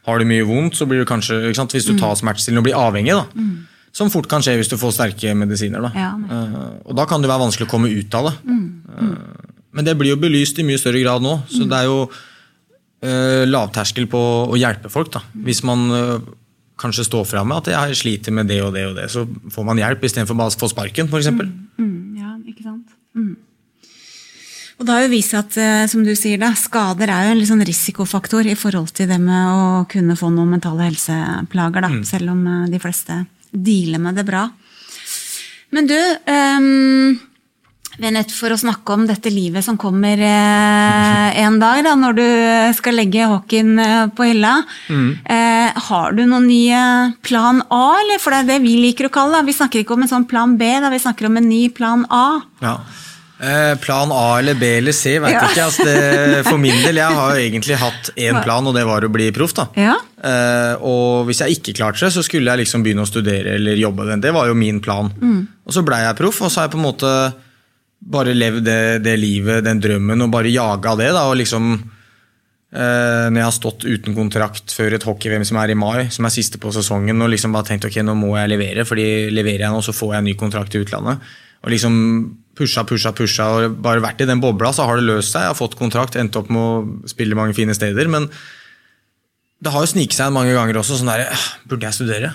[0.04, 2.00] Har du mye vondt, så blir du kanskje, hvis du mm.
[2.02, 3.88] tar smertestillende og blir avhengig, da, mm.
[3.96, 5.86] som fort kan skje hvis du får sterke medisiner.
[5.86, 5.92] Da.
[5.96, 8.34] Ja, uh, og da kan det være vanskelig å komme ut av det.
[8.44, 8.66] Mm.
[8.90, 11.70] Uh, men det blir jo belyst i mye større grad nå, så mm.
[11.70, 15.14] det er jo uh, lavterskel på å hjelpe folk.
[15.14, 15.24] Da.
[15.46, 15.88] Hvis man
[16.80, 19.08] kanskje står fram med at jeg sliter med det og det og det.
[19.12, 21.30] Så får man hjelp istedenfor bare å få sparken, f.eks.
[21.78, 22.96] Mm, ja, ikke sant.
[23.14, 23.36] Mm.
[24.78, 27.36] Og det har jo vist seg at eh, som du sier da, skader er jo
[27.36, 31.92] en sånn risikofaktor i forhold til det med å kunne få noen mentale helseplager, da,
[31.94, 32.02] Mm.
[32.08, 33.20] selv om eh, de fleste
[33.54, 34.48] dealer med det bra.
[35.74, 35.94] Men du,
[36.26, 37.20] um,
[38.02, 42.16] er nødt for å snakke om dette livet som kommer eh, en dag, da, når
[42.18, 42.26] du
[42.74, 44.56] skal legge hockeyen på hylla.
[44.90, 45.08] Mm.
[45.22, 46.82] Eh, har du noen nye
[47.22, 48.18] plan A, eller?
[48.22, 49.46] For det er det vi liker å kalle det.
[49.52, 52.02] Vi snakker ikke om en sånn plan B, da, vi snakker om en ny plan
[52.10, 52.40] A.
[52.62, 52.76] Ja.
[53.44, 55.42] Eh, plan A eller B eller C, veit Ja.
[55.50, 55.64] ikke.
[55.66, 59.04] Altså det, for min del, jeg har jo egentlig hatt én plan, og det var
[59.04, 59.52] å bli proff.
[59.58, 59.66] da.
[59.76, 59.96] Ja.
[60.24, 63.76] Eh, og hvis jeg ikke klarte det, så skulle jeg liksom begynne å studere eller
[63.76, 64.06] jobbe.
[64.22, 65.10] Det var jo min plan.
[65.66, 67.12] Og så blei jeg proff, og så har jeg på en måte
[68.04, 71.10] bare levd det, det livet, den drømmen, og bare jaga det.
[71.12, 71.68] da, og liksom
[72.74, 76.24] eh, Når jeg har stått uten kontrakt før et hockey-VM som er i mai, som
[76.26, 79.66] er siste på sesongen, og liksom bare tenkt ok, nå må jeg levere, fordi leverer
[79.68, 81.20] jeg nå, så får jeg en ny kontrakt i utlandet.
[81.64, 81.94] Og liksom
[82.54, 85.46] pusha, pusha, pusha, og bare vært i den bobla, så har det løst seg.
[85.46, 88.08] Jeg har fått kontrakt, endt opp med å spille mange fine steder.
[88.08, 88.28] men
[89.64, 92.32] det har jo sniket seg mange ganger også sånn der, «Ah, Burde jeg studere?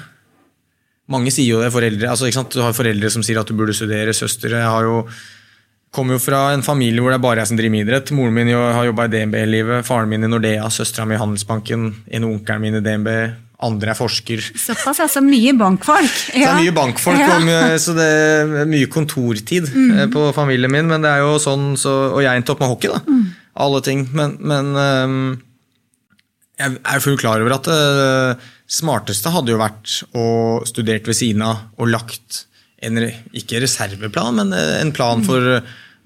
[1.10, 2.08] Mange sier jo det, foreldre.
[2.10, 4.50] altså ikke sant, Du har foreldre som sier at du burde studere, søstre.
[4.50, 5.04] Jeg har jo
[5.92, 8.12] kommer jo fra en familie hvor det er bare jeg som driver med idrett.
[8.14, 11.22] Moren min har jobba i DNB hele livet, faren min i Nordea, søstera mi i
[11.22, 13.10] Handelsbanken, en onkelen min i DNB,
[13.66, 14.42] andre er forsker.
[14.56, 15.22] Såpass, altså.
[15.26, 16.14] Mye bankfolk.
[16.32, 17.40] Så det er mye bankfolk, Ja.
[17.40, 17.50] Mm.
[17.50, 20.06] mye, så det er mye kontortid mm.
[20.14, 20.88] på familien min.
[20.92, 23.02] Men det er jo sånn, så, og jeg endte opp med hockey, da.
[23.04, 23.26] Mm.
[23.66, 24.06] Alle ting.
[24.16, 25.20] Men, men um,
[26.60, 30.26] jeg er fullt klar over at det smarteste hadde jo vært å
[30.70, 32.44] studert ved siden av og lagt
[32.86, 33.00] en,
[33.36, 35.58] ikke reserveplan, men eh, en plan for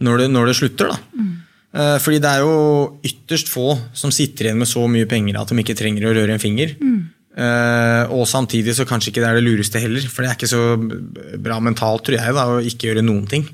[0.04, 0.94] når det, når det slutter.
[0.94, 1.20] da.
[1.20, 1.34] Mm.
[1.74, 2.58] Fordi det er jo
[3.02, 6.36] ytterst få som sitter igjen med så mye penger at de ikke trenger å røre
[6.36, 6.76] en finger.
[6.78, 10.52] Eh, og samtidig så kanskje ikke det er det lureste heller, for det er ikke
[10.52, 13.48] så bra mentalt, tror jeg, da, å ikke gjøre noen ting.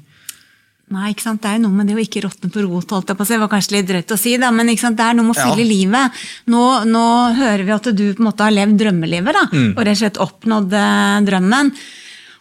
[0.89, 1.41] Nei, ikke sant?
[1.43, 3.27] Det er jo noe med det å ikke råtne på rot, holdt jeg på å
[3.29, 3.33] si.
[3.35, 4.97] Det var kanskje litt drøyt å si, da, men ikke sant?
[4.97, 5.51] det er noe med å Ja.
[5.53, 6.11] fylle livet.
[6.49, 7.03] Nå, nå
[7.37, 9.77] hører vi at du på en måte har levd drømmelivet, da, Mm.
[9.77, 11.71] og rett og slett oppnådd eh, drømmen.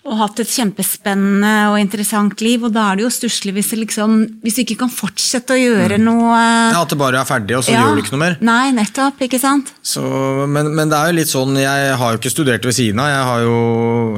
[0.06, 4.14] Og hatt et kjempespennende og interessant liv, og da er det jo stusslig hvis, liksom,
[4.44, 7.56] hvis du ikke kan fortsette å gjøre noe eh, Ja, At det bare er ferdig,
[7.58, 7.82] og så ja.
[7.82, 8.38] gjør du ikke noe mer.
[8.46, 9.74] Nei, nettopp, ikke sant?
[9.82, 10.04] Så,
[10.48, 13.10] men, men det er jo litt sånn, jeg har jo ikke studert ved siden av.
[13.10, 13.58] Jeg har jo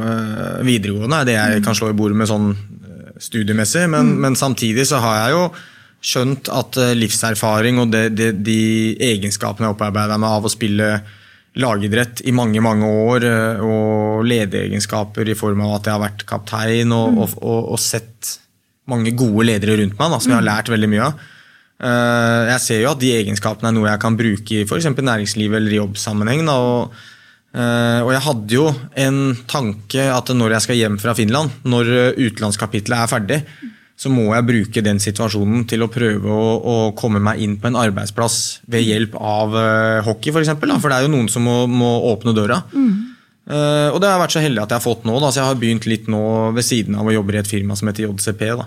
[0.05, 3.89] øh, videregående, er det jeg kan slå i bordet med sånn øh, studiemessig.
[3.91, 5.45] Men, men samtidig så har jeg jo
[6.13, 8.61] skjønt at øh, livserfaring og det, det, de
[9.11, 10.93] egenskapene jeg opparbeida meg av å spille
[11.59, 16.27] lagidrett i mange mange år, øh, og lederegenskaper i form av at jeg har vært
[16.29, 18.37] kaptein og, og, og, og sett
[18.91, 21.23] mange gode ledere rundt meg, da, som jeg har lært veldig mye av.
[21.81, 24.91] Eh, Jeg ser jo at de egenskapene er noe jeg kan bruke i f.eks.
[24.99, 26.45] næringsliv eller jobbsammenheng.
[26.49, 26.97] Da, og,
[27.55, 28.67] eh, og jeg hadde jo
[29.07, 33.41] en tanke at når jeg skal hjem fra Finland, når eh, utenlandskapitlet er ferdig,
[34.01, 37.69] så må jeg bruke den situasjonen til å prøve å, å komme meg inn på
[37.69, 40.39] en arbeidsplass ved hjelp av uh, hockey, f.eks.
[40.39, 42.63] For, eksempel, for det er jo noen som må, må åpne døra.
[43.51, 45.41] Eh, og det har jeg vært så heldig at jeg har fått nå, da, så
[45.41, 46.23] jeg har begynt litt nå
[46.55, 48.45] ved siden av å jobbe i et firma som heter JCP.
[48.61, 48.67] Da.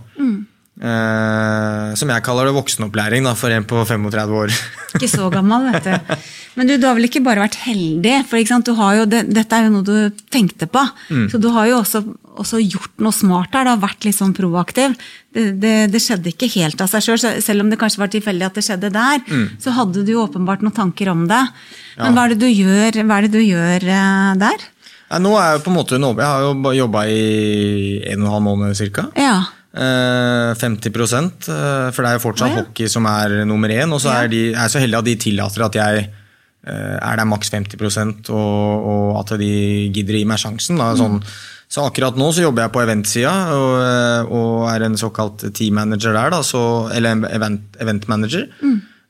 [0.83, 4.55] Eh, som jeg kaller det voksenopplæring da, for en på 35 år.
[4.97, 6.17] Ikke så gammel, vet du.
[6.57, 8.37] Men du, du har vel ikke bare vært heldig, for
[9.09, 10.83] det, dette er jo noe du tenkte på.
[11.31, 12.03] Så du har jo også,
[12.37, 14.93] også gjort noe smart her, du har vært litt sånn proaktiv.
[15.33, 18.45] Det, det, det skjedde ikke helt av seg sjøl, selv om det kanskje var tilfeldig
[18.45, 19.25] at det skjedde der.
[19.63, 21.41] Så hadde du jo åpenbart noen tanker om det.
[21.97, 24.69] Men hva er det du gjør, hva er det du gjør uh, der?
[25.09, 27.19] Nei, nå er jeg på en måte Jeg har jo jobba i
[28.13, 29.09] en og en halv måned ca.
[29.17, 29.35] Ja.
[29.73, 32.61] Eh, 50 eh, for det er jo fortsatt Å, ja.
[32.61, 33.89] hockey som er nummer én.
[33.93, 37.25] Og så er de, er så heldig at de tillater at jeg eh, er der
[37.29, 39.49] maks 50 og, og at de
[39.89, 40.81] gidder å gi meg sjansen.
[40.99, 41.19] Sånn.
[41.73, 45.79] Så akkurat nå så jobber jeg på eventsida og, eh, og er en såkalt team
[45.81, 46.35] manager der.
[46.35, 48.45] Da, så, eller event, event manager.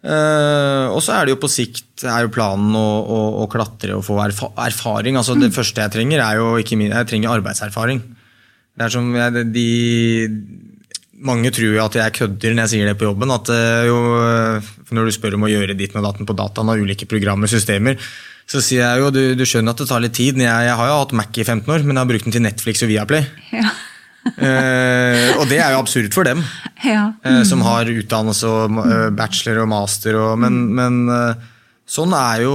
[0.03, 3.99] Eh, og så er det jo på sikt er jo planen å, å, å klatre
[3.99, 5.19] og få erfa erfaring.
[5.19, 7.99] Altså Det første jeg trenger, er jo ikke min, jeg trenger arbeidserfaring.
[8.73, 9.67] Det er som jeg, de,
[11.23, 13.31] Mange tror jo at jeg kødder når jeg sier det på jobben.
[13.35, 13.97] at eh, jo,
[14.91, 17.99] Når du spør om å gjøre ditt med datten på dataen av ulike programmer systemer,
[18.49, 20.41] så sier jeg jo du, du skjønner at det tar litt tid.
[20.41, 22.43] Jeg, jeg har jo hatt Mac i 15 år, men jeg har brukt den til
[22.43, 23.27] Netflix og Viaplay.
[23.55, 23.71] Ja.
[24.23, 26.39] Eh, og det er jo absurd for dem
[26.87, 27.09] ja.
[27.27, 30.15] eh, som har utdannelse og eh, bachelor og master.
[30.15, 31.41] Og, men, men eh,
[31.83, 32.53] sånn er jo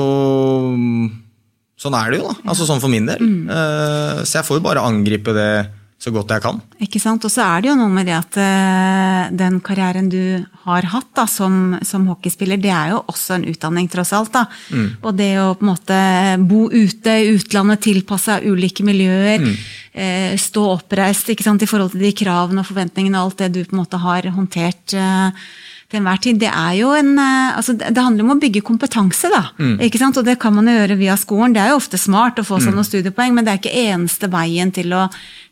[1.78, 2.48] Sånn er det jo, da.
[2.48, 3.20] Altså Sånn for min del.
[3.52, 5.50] Eh, så jeg får jo bare angripe det
[5.98, 6.60] så godt jeg kan.
[6.84, 7.24] Ikke sant?
[7.26, 11.08] Og så er det jo noe med det at uh, den karrieren du har hatt
[11.18, 14.30] da, som, som, hockeyspiller, det er jo også en utdanning, tross alt.
[14.36, 14.44] da.
[14.70, 14.86] Mm.
[15.02, 15.98] Og det å på en måte
[16.46, 19.56] bo ute i utlandet, tilpasse ulike miljøer, mm.
[19.98, 23.50] uh, stå oppreist ikke sant, i forhold til de kravene og forventningene og alt det
[23.56, 24.94] du på en måte har håndtert.
[24.94, 25.50] Uh,
[25.88, 29.46] til enhver tid, det er jo en altså Det handler om å bygge kompetanse, da.
[29.56, 29.78] Mm.
[29.86, 30.18] ikke sant?
[30.20, 31.54] Og det kan man jo gjøre via skolen.
[31.56, 32.76] Det er jo ofte smart å få seg mm.
[32.76, 35.06] noen studiepoeng, men det er ikke eneste veien til å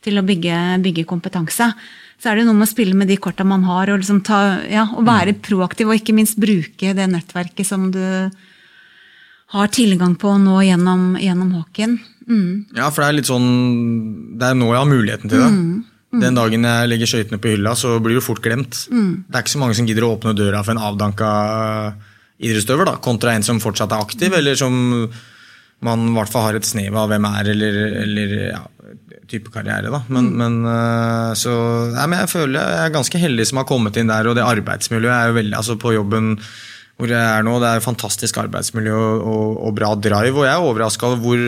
[0.06, 1.70] til å bygge, bygge, kompetanse.
[2.16, 4.60] Så er det noe med å spille med de korta man har, og, liksom ta,
[4.70, 5.40] ja, og være mm.
[5.44, 8.04] proaktiv, og ikke minst bruke det nettverket som du
[9.54, 11.98] har tilgang på nå gjennom, gjennom Håken.
[12.26, 12.48] Mm.
[12.74, 13.44] Ja, for det er litt sånn
[14.34, 15.50] Det er nå jeg har muligheten til det.
[15.54, 15.84] Mm.
[16.14, 16.20] Mm.
[16.22, 18.84] Den dagen jeg legger skøytene på hylla, så blir du fort glemt.
[18.92, 19.26] Mm.
[19.26, 21.30] Det er ikke så mange som gidder å åpne døra for en avdanka
[22.36, 24.76] idrettsutøver, kontra en som fortsatt er aktiv, eller som
[25.84, 28.62] man i hvert fall har et snev av hvem er, eller, eller ja,
[29.30, 29.90] type karriere.
[29.92, 30.02] Da.
[30.08, 30.38] Men, mm.
[30.40, 31.52] men, eh, så,
[31.96, 34.46] ja, men jeg føler jeg er ganske heldig som har kommet inn der, og det
[34.46, 36.36] arbeidsmiljøet er jo veldig altså På jobben
[36.96, 40.54] hvor jeg er nå, det er fantastisk arbeidsmiljø og, og, og bra drive, og jeg
[40.54, 41.42] er overraska over hvor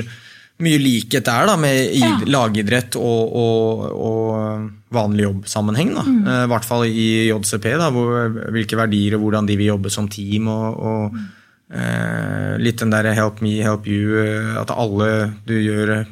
[0.64, 2.10] mye likhet det er da, med ja.
[2.26, 5.90] lagidrett og, og, vanlig jobbsammenheng.
[5.94, 6.04] Da.
[6.04, 6.20] Mm.
[6.24, 9.92] Eh, I hvert fall i JCP, da, hvor, hvilke verdier og hvordan de vil jobbe
[9.92, 10.48] som team.
[10.48, 11.26] og, mm.
[11.78, 14.24] eh, litt den derre 'help me, help you',
[14.58, 16.06] at alle du gjør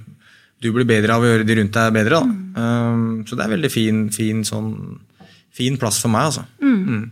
[0.62, 2.22] du blir bedre av å gjøre de rundt deg bedre.
[2.24, 2.38] Mm.
[2.56, 4.72] Um, så det er veldig fin, fin, sånn,
[5.54, 6.46] fin plass for meg, altså.
[6.62, 6.80] Mm.
[6.80, 7.06] mm.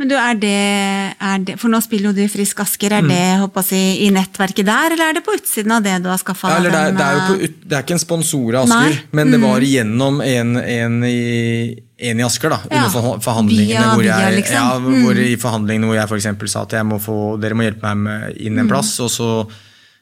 [0.00, 0.56] Men du, er det,
[1.20, 2.94] er det, For nå spiller jo du Frisk Asker.
[2.96, 3.10] Er mm.
[3.12, 6.20] det håper jeg, i nettverket der, eller er det på utsiden av det du har
[6.22, 9.06] skaffa ja, det, er, det, er det er ikke en sponsor av Asker, Nei.
[9.18, 9.68] men det var mm.
[9.68, 11.78] gjennom en, en, i,
[12.10, 12.56] en i Asker.
[12.56, 12.86] da, ja.
[12.86, 14.60] under forhandlingene via, hvor jeg, via, liksom.
[14.60, 18.06] ja, hvor, I forhandlingene hvor jeg for sa at må få, dere må hjelpe meg
[18.06, 18.96] med inn en plass.
[19.04, 19.34] og så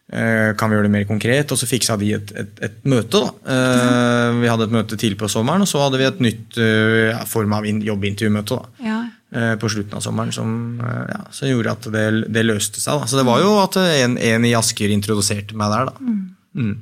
[0.09, 1.51] Eh, kan vi gjøre det mer konkret?
[1.53, 3.21] Og så fiksa de et, et, et møte.
[3.21, 3.33] da.
[3.55, 7.25] Eh, vi hadde et møte tidlig på sommeren, og så hadde vi et nytt eh,
[7.29, 8.87] form av jobbintervjumøte da.
[8.87, 8.98] Ja.
[9.29, 13.03] På slutten av sommeren som, ja, som gjorde at det, det, løste seg.
[13.03, 13.09] Da.
[13.11, 15.91] Så det var jo at en, en i Asker introduserte meg der.
[15.91, 16.01] da.
[16.01, 16.23] Mm.
[16.57, 16.77] Mm.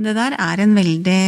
[0.00, 1.22] Det der er en veldig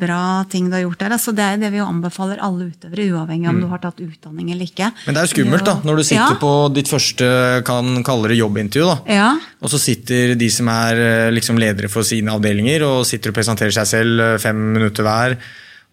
[0.00, 1.14] bra ting du har gjort der.
[1.14, 3.62] Altså, det er det vi anbefaler alle utøvere, uavhengig om mm.
[3.62, 4.88] du har tatt utdanning eller ikke.
[5.04, 6.40] Men det er jo skummelt da, når du sitter ja.
[6.40, 7.28] på ditt første
[7.68, 9.18] kan kalle det jobbintervju, da.
[9.20, 9.28] Ja.
[9.62, 13.38] og så sitter de som er eh, liksom, ledere for sine avdelinger og sitter og
[13.38, 15.38] presenterer seg selv eh, fem minutter hver.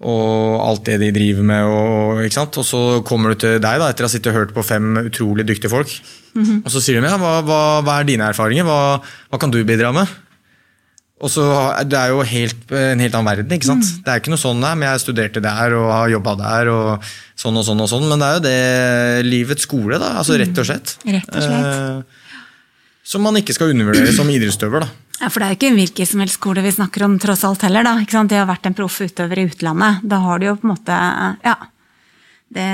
[0.01, 1.67] Og alt det de driver med.
[1.69, 4.65] Og, og så kommer du til deg da, etter å ha sittet og hørt på
[4.65, 5.93] fem utrolig dyktige folk.
[6.33, 6.65] Mm -hmm.
[6.65, 8.63] Og så sier de ja, hva, hva, hva er dine erfaringer?
[8.63, 10.07] Hva, hva kan du bidra med?
[11.21, 11.43] Og så,
[11.85, 13.51] Det er jo helt, en helt annen verden.
[13.51, 13.85] ikke sant?
[13.85, 14.03] Mm.
[14.03, 16.69] Det er ikke noe sånn, men jeg studerte der og har jobba der.
[16.69, 17.03] og
[17.35, 20.57] sånn og sånn og sånn, Men det er jo det livets skole, da, altså rett
[20.57, 20.97] og slett.
[21.05, 21.13] Mm.
[21.13, 21.65] Rett og slett.
[21.65, 22.20] Eh,
[23.03, 24.85] som man ikke skal undervurdere som idrettsutøver.
[24.85, 25.11] da.
[25.21, 27.43] Ja, For det er jo ikke en hvilken som helst skole vi snakker om, tross
[27.45, 27.85] alt heller.
[27.85, 28.31] da, ikke sant?
[28.31, 30.01] De har vært en proff utøver i utlandet.
[30.03, 31.01] Da har du jo på en måte
[31.45, 31.57] Ja.
[32.51, 32.65] Det,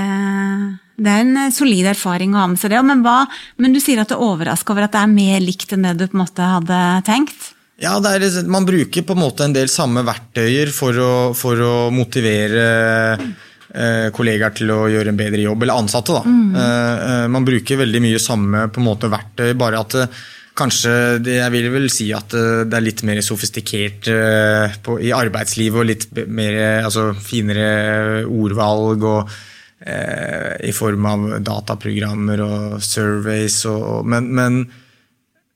[0.98, 2.80] det er en solid erfaring å ha med seg det.
[2.88, 3.28] Men, hva,
[3.62, 5.94] men du sier at du er overraska over at det er mer likt enn det
[6.00, 7.52] du på en måte hadde tenkt?
[7.78, 11.76] Ja, er, Man bruker på en måte en del samme verktøyer for å, for å
[11.94, 12.64] motivere
[13.20, 13.28] eh,
[14.16, 16.16] kollegaer til å gjøre en bedre jobb, eller ansatte.
[16.16, 16.24] da.
[16.24, 16.56] Mm.
[16.56, 20.26] Eh, eh man bruker veldig mye samme på en måte verktøy, bare at det, eh,
[20.58, 25.12] kanskje Jeg vil vel si at eh, det er litt mer sofistikert eh, på, i
[25.14, 29.04] arbeidslivet, og litt mer, altså, finere ordvalg.
[29.04, 29.30] og
[29.88, 33.60] i form av dataprogrammer og surveys.
[33.70, 34.56] Og, men, men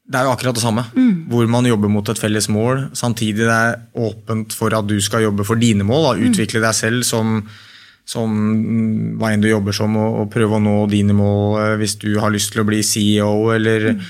[0.05, 0.83] det er jo akkurat det samme.
[0.93, 1.25] Mm.
[1.31, 2.85] Hvor man jobber mot et felles mål.
[2.93, 6.05] Samtidig det er åpent for at du skal jobbe for dine mål.
[6.05, 6.13] Da.
[6.19, 6.29] Mm.
[6.29, 7.41] Utvikle deg selv som,
[8.11, 8.33] som
[9.19, 12.11] hva enn du jobber som, og, og, prøve å nå dine mål eh, hvis du
[12.19, 14.03] har lyst til å bli CEO eller mm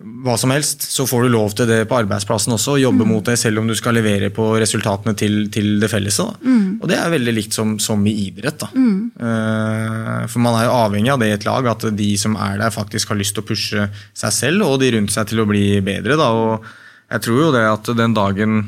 [0.00, 2.78] hva som helst, så får du lov til det på arbeidsplassen også.
[2.80, 3.10] Jobbe mm.
[3.12, 6.16] mot det selv om du skal levere på resultatene til, til det felles.
[6.40, 6.80] Mm.
[6.80, 8.64] Og det er veldig likt som, som i idrett.
[8.72, 9.10] Mm.
[9.20, 12.56] Uh, for man er jo avhengig av det i et lag, at de som er
[12.62, 15.48] der faktisk har lyst til å pushe seg selv og de rundt seg til å
[15.50, 16.16] bli bedre.
[16.20, 16.30] Da.
[16.32, 16.70] Og
[17.12, 18.60] jeg tror jo det at den dagen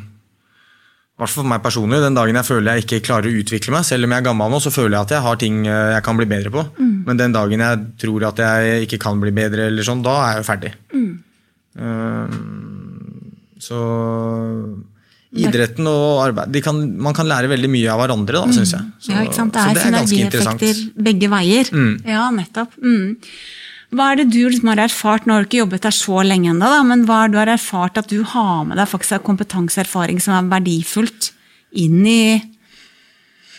[1.23, 4.07] hvert for meg personlig, Den dagen jeg føler jeg ikke klarer å utvikle meg, selv
[4.07, 6.21] om jeg er gammel nå, så føler jeg at jeg har ting eh, jeg kan
[6.21, 6.65] bli bedre på.
[6.79, 6.95] Mm.
[7.09, 10.33] Men den dagen jeg tror at jeg ikke kan bli bedre, eller sånn, da er
[10.35, 10.73] jeg jo ferdig.
[10.93, 11.13] Mm.
[11.83, 12.41] Um,
[13.63, 13.79] så
[15.33, 18.55] idretten og arbeid kan, Man kan lære veldig mye av hverandre, da, mm.
[18.59, 18.89] syns jeg.
[19.01, 19.55] Så, ja, ikke sant?
[19.55, 20.87] Det er, det er ganske interessant.
[21.09, 21.73] begge veier.
[21.73, 21.93] Mm.
[22.09, 22.77] Ja, nettopp.
[22.83, 23.17] Mm.
[23.93, 26.49] Hva er det du liksom har erfart, nå har du ikke jobbet der så lenge
[26.55, 29.27] ennå, men hva er det du har erfart at du har med deg faktisk av
[29.27, 31.33] kompetanseerfaring som er verdifullt
[31.83, 32.25] inn i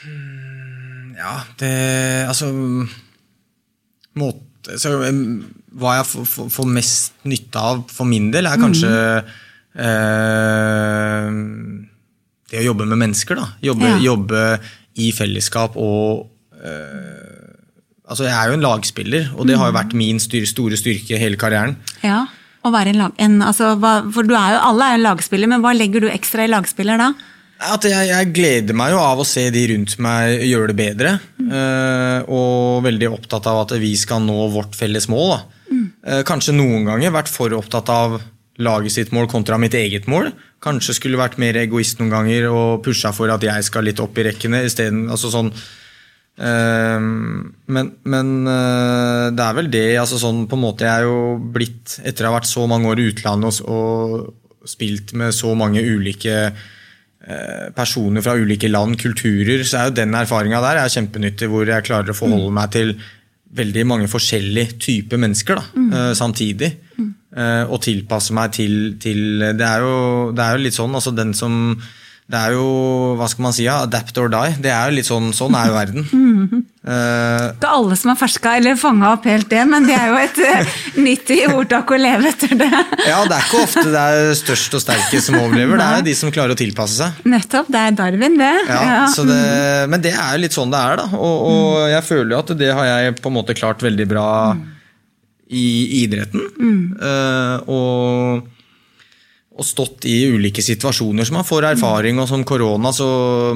[0.02, 1.74] hmm, Ja, det
[2.30, 2.50] Altså
[4.17, 4.89] måte, så,
[5.74, 9.34] Hva jeg får, mest nytte av for min del, er kanskje mm.
[9.86, 11.30] eh,
[12.54, 13.38] det å jobbe med mennesker.
[13.38, 13.48] da.
[13.65, 14.02] Jobbe, Ja.
[14.02, 14.41] jobbe
[15.02, 17.22] i fellesskap og eh,
[18.13, 21.17] Altså, jeg er jo en lagspiller, og det har jo vært min styr, store styrke
[21.17, 21.80] hele karrieren.
[22.06, 22.28] Ja,
[22.62, 23.15] å være en lag...
[23.17, 26.12] En, altså, hva, for du er jo, alle er jo lagspiller, men hva legger du
[26.12, 27.10] ekstra i lagspiller da?
[27.73, 31.15] At jeg, jeg gleder meg jo av å se de rundt meg gjøre det bedre.
[31.41, 35.34] eh, og veldig opptatt av at vi skal nå vårt felles mål.
[35.34, 35.41] Da.
[36.06, 38.19] Eh, kanskje noen ganger vært for opptatt av
[38.62, 40.30] laget sitt mål kontra mitt eget mål.
[40.63, 44.19] Kanskje skulle vært mer egoist noen ganger og pusha for at jeg skal litt opp
[44.21, 45.49] i rekkene I stedet, Altså sånn,
[46.41, 49.88] men men eh, det er vel det.
[50.02, 52.89] altså sånn på en måte Jeg er jo blitt, etter å ha vært så mange
[52.89, 58.98] år i utlandet og, og spilt med så mange ulike eh, personer fra ulike land,
[58.98, 62.72] kulturer, så er jo den erfaringa der er kjempenyttig, hvor jeg klarer å forholde meg
[62.74, 62.96] til
[63.54, 65.91] veldig mange forskjellige typer mennesker da, mm.
[66.17, 66.72] samtidig.
[66.98, 67.12] Mm.
[67.69, 71.36] og tilpasse meg til, til det, er jo, det er jo litt sånn, altså den
[71.38, 71.76] som
[72.23, 72.67] Det er jo,
[73.19, 74.53] hva skal man si, ja, adapt or die.
[74.63, 76.05] Det er jo litt sånn, sånn er jo verden.
[76.07, 76.99] Det
[77.57, 80.39] Ikke alle som har ferska eller fanga opp helt det, men det er jo et
[80.47, 80.71] eh,
[81.03, 82.69] nyttig ordtak å leve etter det.
[83.12, 86.07] ja, det er ikke ofte det er størst og sterkest som overlever, det er jo
[86.07, 87.23] de som klarer å tilpasse seg.
[87.27, 88.53] Nettopp, det er Darwin, det.
[88.71, 89.41] Ja, Så det,
[89.91, 91.09] men det er jo litt sånn det er, da.
[91.19, 94.27] Og, og jeg føler jo at det har jeg på en måte klart veldig bra
[95.53, 95.67] i
[96.03, 96.47] idretten.
[96.97, 98.52] Uh, og,
[99.53, 102.17] og stått i ulike situasjoner som man får erfaring.
[102.21, 103.07] Og som korona så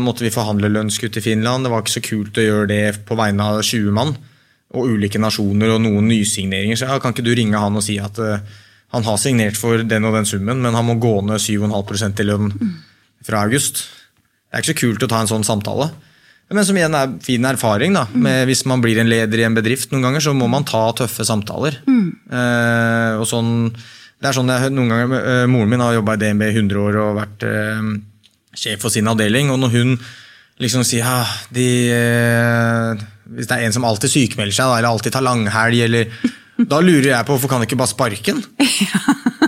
[0.02, 1.66] måtte vi forhandle lønnskutt i Finland.
[1.66, 4.14] Det var ikke så kult å gjøre det på vegne av 20 mann.
[4.78, 6.78] Og ulike nasjoner og noen nysigneringer.
[6.78, 8.44] Så ja, kan ikke du ringe han og si at uh,
[8.94, 12.28] han har signert for den og den summen, men han må gå ned 7,5 i
[12.28, 12.52] lønn
[13.26, 13.88] fra august.
[14.48, 15.90] Det er ikke så kult å ta en sånn samtale.
[16.48, 17.96] Men som igjen er fin erfaring.
[17.98, 20.64] da, med Hvis man blir en leder i en bedrift, noen ganger, så må man
[20.64, 21.82] ta tøffe samtaler.
[22.32, 23.74] Uh, og sånn,
[24.18, 26.80] det er sånn jeg, noen ganger, eh, Moren min har jobba i DNB i 100
[26.82, 27.92] år og vært eh,
[28.58, 29.52] sjef for sin avdeling.
[29.54, 29.94] og når hun
[30.64, 31.20] liksom sier ja,
[31.54, 33.06] de, eh,
[33.38, 36.10] Hvis det er en som alltid sykemelder seg, da, eller alltid tar langhelg, eller
[36.58, 38.44] da lurer jeg på hvorfor kan du ikke bare sparke den?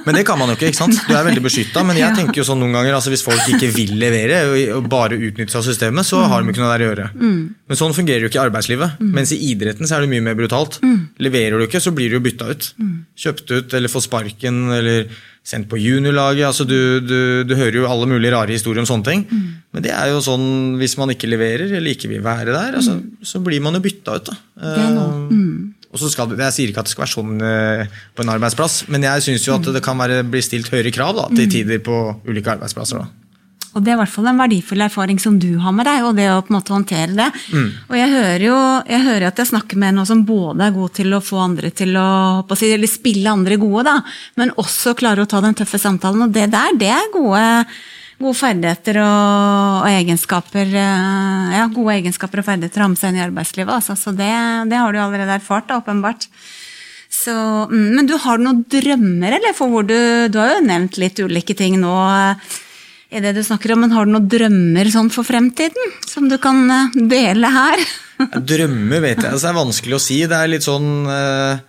[0.05, 0.69] Men det kan man jo ikke.
[0.71, 0.95] ikke sant?
[1.07, 1.81] Du er veldig beskytta.
[1.85, 4.39] Men jeg tenker jo sånn noen ganger, altså hvis folk ikke vil levere
[4.77, 7.07] og- bare utnytte seg av systemet, så har de ikke noe der å gjøre.
[7.19, 8.99] Men sånn fungerer jo ikke i arbeidslivet.
[8.99, 10.79] Mens i idretten så er det mye mer brutalt.
[11.19, 12.73] Leverer du ikke, så blir du jo bytta ut.
[13.17, 15.07] Kjøpt ut eller får sparken eller
[15.49, 16.45] sendt på juniorlaget.
[16.45, 19.25] Altså du, du, du hører jo alle mulige rare historier om sånne ting.
[19.73, 22.99] Men det er jo sånn, hvis man ikke leverer eller ikke vil være der, altså,
[23.21, 24.25] så blir man jo bytta ut.
[24.31, 24.37] da.
[24.61, 25.27] Er noe.
[25.29, 28.33] Eh, og så skal, Jeg sier ikke at det skal være sånn eh, på en
[28.35, 31.49] arbeidsplass, men jeg syns jo at det kan være, bli stilt høyere krav da, til
[31.49, 31.97] tider på
[32.29, 33.01] ulike arbeidsplasser.
[33.01, 33.09] da.
[33.77, 36.15] Og det er i hvert fall en verdifull erfaring som du har med deg, og
[36.17, 37.27] det å på en måte håndtere det.
[37.89, 38.55] Og jeg hører jo
[38.89, 41.69] jeg hører at jeg snakker med noen som både er god til å få andre
[41.69, 42.09] til å,
[42.41, 43.99] å si, eller spille andre gode, da,
[44.41, 46.25] men også klarer å ta den tøffe samtalen.
[46.25, 47.45] Og det der, det er gode,
[48.19, 53.13] gode ferdigheter og, og egenskaper eh, Ja, gode egenskaper og ferdigheter å ha med seg
[53.13, 53.73] inn i arbeidslivet.
[53.79, 53.95] Altså.
[53.99, 54.31] Så det,
[54.71, 56.27] det har du allerede erfart, da, åpenbart.
[57.09, 57.33] Så,
[57.71, 59.55] mm, men du har noen drømmer, eller?
[59.57, 59.97] For hvor du,
[60.31, 62.51] du har jo nevnt litt ulike ting nå eh,
[63.09, 65.95] i det du snakker om, men har du noen drømmer sånn for fremtiden?
[66.05, 67.81] Som du kan eh, dele her?
[68.51, 70.21] Drømmer vet jeg, altså det er vanskelig å si.
[70.29, 71.65] Det er litt sånn eh,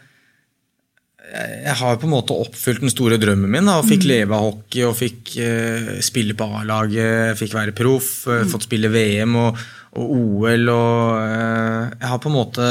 [1.30, 4.46] jeg- har på en måte oppfylt den store drømmen min da, og fikk leve av
[4.48, 9.58] hockey og fikk uh, spille på A-laget, fikk være proff, eh, fått spille VM og,
[9.96, 12.70] og OL og uh, Jeg har på en måte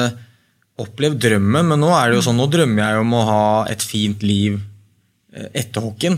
[0.80, 3.84] opplevd drømmen, men nå er det jo sånn, nå drømmer jeg om å ha et
[3.84, 4.60] fint liv
[5.54, 6.16] etter hockeyen.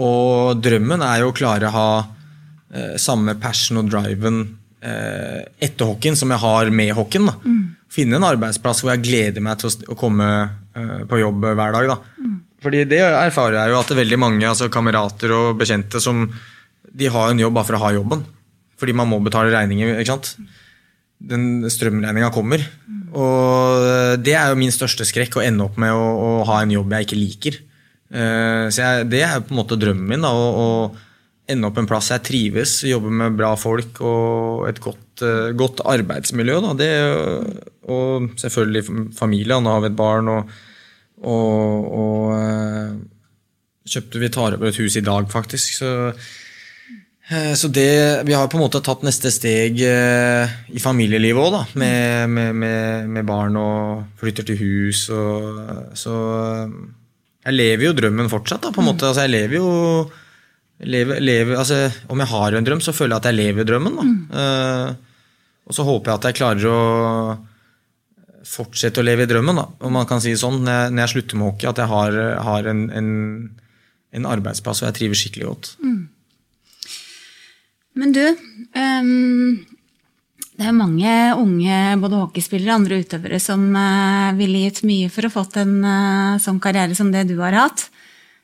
[0.00, 4.40] Og drømmen er jo å klare å ha samme passion og driven
[4.80, 7.28] etter hockeyen som jeg har med hockeyen.
[7.44, 7.60] Mm.
[7.92, 10.30] Finne en arbeidsplass hvor jeg gleder meg til å, komme
[11.08, 11.88] på jobb hver dag.
[11.92, 11.96] da.
[12.62, 16.28] Fordi det erfarer jeg jo at det er veldig mange altså kamerater og bekjente som
[16.92, 18.22] de har en jobb bare for å ha jobben.
[18.78, 19.96] Fordi man må betale regninger.
[19.98, 20.36] ikke sant?
[21.22, 22.62] Den strømregninga kommer.
[23.12, 26.62] Og eh, det er jo min største skrekk, å ende opp med å, å ha
[26.62, 27.58] en jobb jeg ikke liker.
[28.12, 30.24] Eh, Så jeg, det er jo på en måte drømmen min.
[30.24, 30.66] da, å
[31.52, 35.82] ende opp en plass jeg trives, jobbe med bra folk og et godt, eh, godt
[35.88, 36.60] arbeidsmiljø.
[36.78, 36.92] Det,
[37.92, 39.58] og selvfølgelig familie.
[39.60, 40.28] Nå har vi et barn.
[40.28, 40.54] og,
[41.22, 42.94] og, og eh,
[43.92, 45.76] kjøpte Vi tar over et hus i dag, faktisk.
[45.80, 45.92] Så,
[47.30, 51.62] eh, så det, vi har på en måte tatt neste steg i familielivet òg, da.
[51.74, 52.64] Med, med,
[53.08, 55.06] med, barn og flytter til hus.
[55.10, 56.16] Og, så
[57.42, 59.08] jeg lever jo drømmen fortsatt, da, på en måte.
[59.08, 59.70] Altså, jeg lever jo
[60.80, 63.98] lever, lever, altså, Om jeg har en drøm, så føler jeg at jeg lever drømmen.
[63.98, 64.04] Da.
[64.36, 65.10] Uh,
[65.68, 66.78] og så håper jeg at jeg klarer å
[68.52, 71.04] fortsette å leve i drømmen, da, om man kan si det sånn, når jeg, når
[71.04, 71.68] jeg slutter med hockey.
[71.70, 72.16] At jeg har,
[72.48, 73.12] har en, en,
[74.18, 75.70] en arbeidsplass og jeg trives skikkelig godt.
[78.02, 78.24] Men du,
[78.74, 79.60] um,
[80.58, 85.28] det er mange unge både hockeyspillere og andre utøvere som uh, ville gitt mye for
[85.28, 87.86] å fått en uh, sånn karriere som det du har hatt.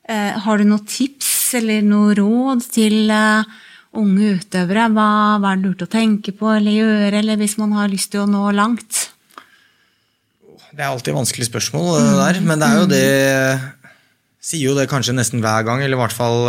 [0.08, 3.12] Uh, har du noen tips eller noe råd til
[3.98, 4.88] unge utøvere?
[4.94, 5.08] Hva,
[5.40, 8.24] hva er det lurt å tenke på eller gjøre, eller hvis man har lyst til
[8.24, 9.08] å nå langt?
[10.68, 12.40] Det er alltid vanskelige spørsmål, det der.
[12.46, 13.06] Men det er jo det
[14.48, 16.46] Sier jo det kanskje nesten hver gang, eller i hvert fall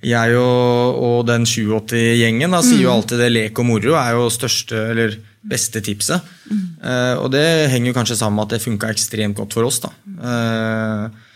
[0.00, 2.94] jeg og, og den 87-gjengen sier jo mm.
[2.94, 6.24] alltid det lek og moro er jo største, eller beste tipset.
[6.48, 6.62] Mm.
[6.80, 9.82] Uh, og det henger jo kanskje sammen med at det funka ekstremt godt for oss.
[9.84, 9.92] da.
[10.08, 11.28] Uh,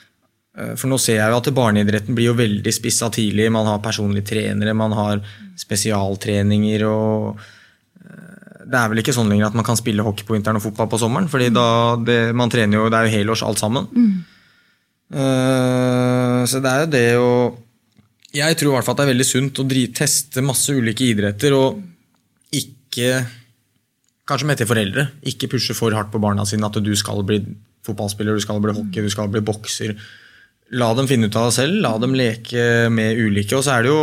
[0.55, 3.51] for nå ser jeg jo at barneidretten blir jo veldig spissa tidlig.
[3.53, 5.25] Man har personlige trenere, man har
[5.59, 7.43] spesialtreninger og
[8.65, 10.89] Det er vel ikke sånn lenger at man kan spille hockey på vinteren og fotball
[10.89, 11.29] på sommeren.
[11.29, 13.91] fordi da, det, man trener jo, det er jo helårs alt sammen.
[13.93, 14.15] Mm.
[15.15, 17.31] Uh, så det er jo det å
[18.35, 21.55] jeg tror i hvert fall at det er veldig sunt å teste masse ulike idretter
[21.55, 21.83] og
[22.55, 23.25] ikke
[24.25, 25.03] Kanskje med til foreldre.
[25.29, 27.43] Ikke pushe for hardt på barna sine at du skal bli
[27.85, 29.93] fotballspiller, du skal bli hockey, du skal bli bokser.
[30.73, 33.57] La dem finne ut av det selv, la dem leke med ulike.
[33.59, 34.01] Og så er det jo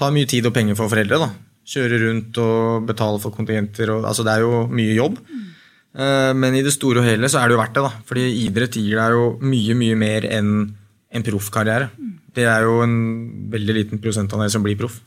[0.00, 1.20] ta mye tid og penger for foreldre.
[1.20, 1.30] da.
[1.70, 3.92] Kjøre rundt og betale for kontingenter.
[3.92, 5.20] Og, altså det er jo mye jobb.
[5.90, 7.84] Eh, men i det store og hele så er det jo verdt det.
[7.84, 7.92] da.
[8.08, 10.54] Fordi idrett gir deg jo mye, mye mer enn
[11.10, 11.90] en proffkarriere.
[12.34, 12.96] Det er jo en
[13.50, 15.00] veldig liten prosentandel som blir proff.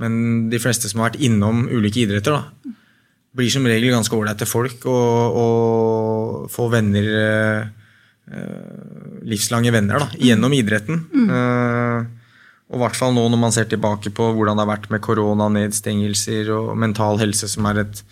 [0.00, 2.72] Men de fleste som har vært innom ulike idretter, da,
[3.36, 7.68] blir som regel ganske ålreite folk og, og, får venner eh,
[9.26, 11.02] Livslange venner da, gjennom idretten.
[11.14, 11.28] Mm.
[11.30, 12.32] Eh,
[12.66, 15.02] og i hvert fall nå når man ser tilbake på hvordan det har vært med
[15.04, 18.02] korona, nedstengelser og mental helse, som er et,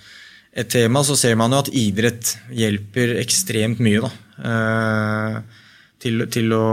[0.55, 4.05] et, tema, så ser man jo at idrett hjelper ekstremt mye.
[4.07, 4.13] da.
[4.51, 5.61] Eh,
[6.05, 6.65] til, til å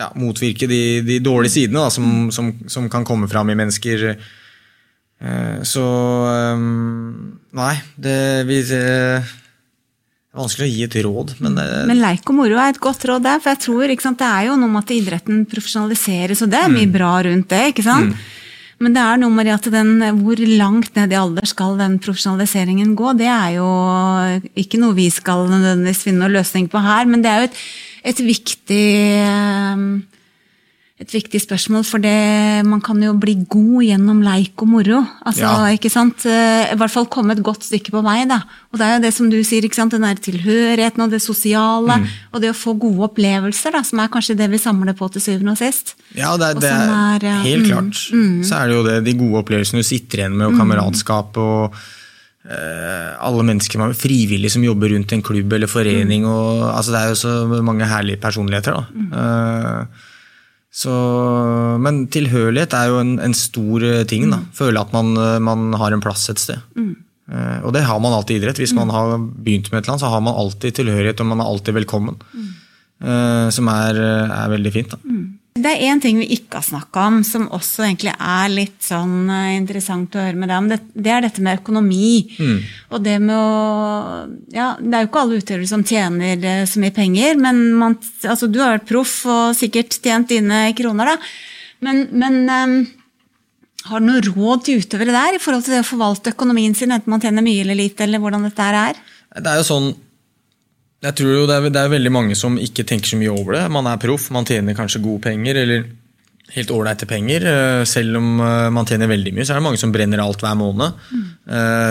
[0.00, 4.06] ja, motvirke de, de, dårlige sidene da, som, som, som, kan komme fram i mennesker.
[5.20, 5.84] Eh, så
[7.60, 8.16] Nei, det,
[8.48, 8.60] vi,
[10.36, 13.24] vanskelig å gi et råd, men det, Men leik og moro er et godt råd
[13.26, 16.60] der, for jeg tror sant, det er jo noe med at idretten profesjonaliseres, og det
[16.60, 16.94] er mye mm.
[16.94, 17.64] bra rundt det.
[17.72, 18.14] ikke sant?
[18.14, 18.36] Mm.
[18.80, 19.90] Men det er noe med at den,
[20.22, 23.68] hvor langt ned i alder skal den profesjonaliseringen gå, det er jo
[24.62, 27.60] ikke noe vi skal nødvendigvis finne noen løsning på her, men det er jo et,
[28.14, 28.86] et viktig
[31.00, 34.98] et viktig spørsmål, for det, man kan jo bli god gjennom leik og moro.
[35.24, 35.70] Altså, ja.
[35.72, 36.26] ikke sant?
[36.28, 38.18] Eh, I hvert fall komme et godt stykke på vei.
[38.28, 38.42] da.
[38.68, 39.96] Og det er jo det som du sier, ikke sant?
[39.96, 42.02] den der tilhørigheten og det sosiale.
[42.02, 42.10] Mm.
[42.34, 45.24] Og det å få gode opplevelser, da, som er kanskje det vi samler på til
[45.24, 45.94] syvende og sist.
[46.12, 48.02] Ja, det er, det er, er helt mm, klart.
[48.12, 48.36] Mm.
[48.44, 50.62] Så er det jo det, de gode opplevelsene du sitter igjen med, og mm.
[50.64, 51.40] kameratskap.
[51.40, 51.80] og
[52.40, 56.24] Uh, alle mennesker frivillige som jobber rundt en klubb eller forening.
[56.24, 56.30] Mm.
[56.32, 58.78] Og, altså det er jo så mange herlige personligheter.
[58.80, 58.86] Da.
[58.96, 59.10] Mm.
[59.12, 60.08] Uh,
[60.70, 60.92] så,
[61.82, 64.28] men tilhørighet er jo en, en stor eh, ting.
[64.30, 64.38] da.
[64.38, 64.50] Mm.
[64.54, 66.62] Føle at man, eh, man, har en plass et sted.
[66.78, 66.92] Mm.
[67.30, 68.58] Uh, og det har man alltid i idrett.
[68.58, 68.94] Hvis man mm.
[68.94, 71.76] har begynt med et eller annet, så har man alltid tilhørighet, og man er alltid
[71.76, 72.16] velkommen.
[73.00, 74.94] Uh, som er, er, veldig fint.
[74.94, 74.98] da.
[75.06, 75.39] Mm.
[75.60, 79.30] Det er én ting vi ikke har snakka om, som også egentlig er litt sånn
[79.30, 80.68] eh, interessant å høre med deg om.
[80.70, 82.12] Det, det er dette med økonomi.
[82.38, 82.58] Mm.
[82.90, 83.48] Og det med å
[84.54, 87.98] Ja, det er jo ikke alle utøvere som tjener eh, så mye penger, men man,
[88.24, 91.30] altså, du har vært proff og sikkert tjent dine kroner, da.
[91.84, 92.74] Men, men um,
[93.88, 96.92] har du noe råd til utøvere der i forhold til det å forvalte økonomien sin,
[96.92, 99.00] enten man tjener mye eller lite, eller hvordan dette er?
[99.38, 99.92] Det er jo sånn
[101.00, 103.56] jeg tror jo det er, det er, veldig mange som ikke tenker så mye over
[103.56, 103.64] det.
[103.72, 105.86] Man er proff, man tjener kanskje gode penger, eller
[106.52, 107.46] helt ålreite penger.
[107.48, 110.44] Eh, selv om eh, man tjener veldig mye, så er det mange som brenner alt
[110.44, 110.98] hver måned.
[111.10, 111.28] Mm.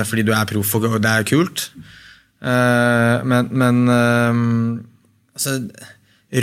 [0.05, 1.71] Fordi du er proff, og det er kult.
[2.39, 5.55] Men, men altså,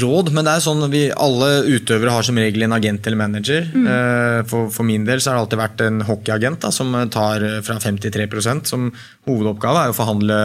[0.02, 3.68] råd, men det er sånn vi alle utøvere har som regel en agent eller manager.
[3.70, 3.86] Mm.
[4.50, 7.78] For, for, min del så har det alltid vært en hockeyagent da, som tar fra
[7.80, 8.90] 53% som
[9.30, 10.40] hovedoppgave er å forhandle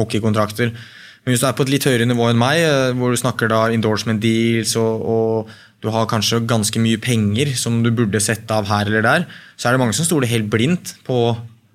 [0.00, 0.74] hockeykontrakter.
[1.22, 3.50] Men hvis du er på et litt høyere nivå enn meg, eh, hvor du snakker
[3.52, 5.52] da endorsement deals og, og,
[5.82, 9.24] du har kanskje ganske mye penger som du burde sette av her eller der,
[9.58, 11.32] så er det mange som stoler helt blindt på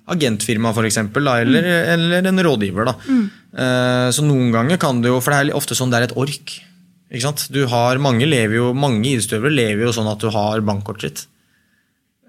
[0.07, 1.89] agentfirma for eksempel, da, eller, mm.
[1.91, 2.87] eller, en rådgiver.
[2.87, 2.93] Da.
[3.03, 3.25] Mm.
[3.51, 6.15] Uh, så noen ganger kan du jo, for det er ofte sånn det er et
[6.23, 6.55] ork.
[7.11, 7.49] Ikke sant?
[7.51, 11.27] Du har, mange lever jo, mange idrettsutøvere lever jo sånn at du har bankkortet ditt.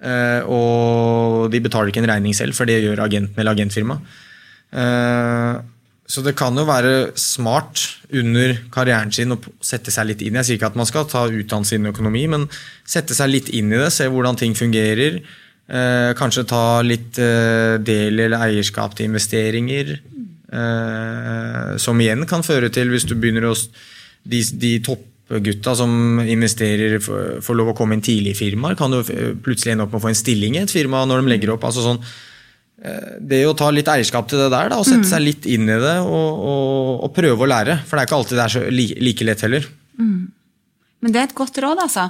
[0.02, 3.98] Uh, og de betaler ikke en regning selv, for det gjør agenten eller agentfirma.
[4.74, 5.62] Uh,
[6.08, 7.82] så det kan jo være smart
[8.16, 10.38] under karrieren sin å sette seg litt inn.
[10.40, 12.46] Jeg sier ikke at man skal ta utdannelse innen økonomi, men
[12.88, 15.18] sette seg litt inn i det, se hvordan ting fungerer.
[15.68, 19.98] Eh, kanskje ta litt eh, del eller eierskap til investeringer.
[20.48, 23.54] Eh, som igjen kan føre til, hvis du begynner å
[24.28, 29.36] De, de toppgutta som investerer, får lov å komme inn tidlig i firmaer, kan eh,
[29.40, 31.64] plutselig ende opp med å få en stilling i et firma når de legger opp.
[31.64, 32.02] altså sånn
[33.20, 35.78] det å ta litt eierskap til det der, da, og sette seg litt inn i
[35.82, 37.80] det og, og, og prøve å lære.
[37.88, 39.66] For det er ikke alltid det er så like, like lett heller.
[39.98, 42.08] Men det er et godt råd, altså.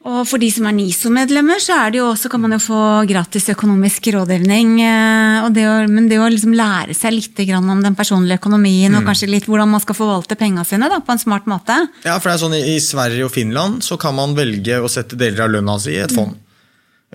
[0.00, 2.80] Og for de som er NISO-medlemmer, så er det jo også, kan man jo få
[3.04, 4.70] gratis økonomisk rådgivning.
[4.80, 8.40] eh, Og det å, men det å liksom lære seg litt grann om den personlige
[8.40, 11.76] økonomien, og kanskje litt hvordan man skal forvalte pengene sine da, på en smart måte.
[12.06, 14.88] Ja, for det er sånn I i Sverige og Finland så kan man velge å
[14.88, 16.32] sette deler av lønna si i et fond.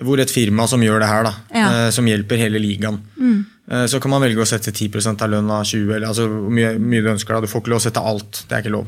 [0.02, 1.68] Hvor et firma som gjør det her, da, Ja.
[1.86, 2.98] eh, som hjelper hele ligaen.
[3.70, 6.78] Eh, Så kan man velge å sette 10% av lønna, 20 eller altså hvor mye,
[6.78, 7.34] mye du ønsker.
[7.34, 7.40] da.
[7.40, 8.44] Du får ikke lov å sette alt.
[8.48, 8.86] Det er ikke lov.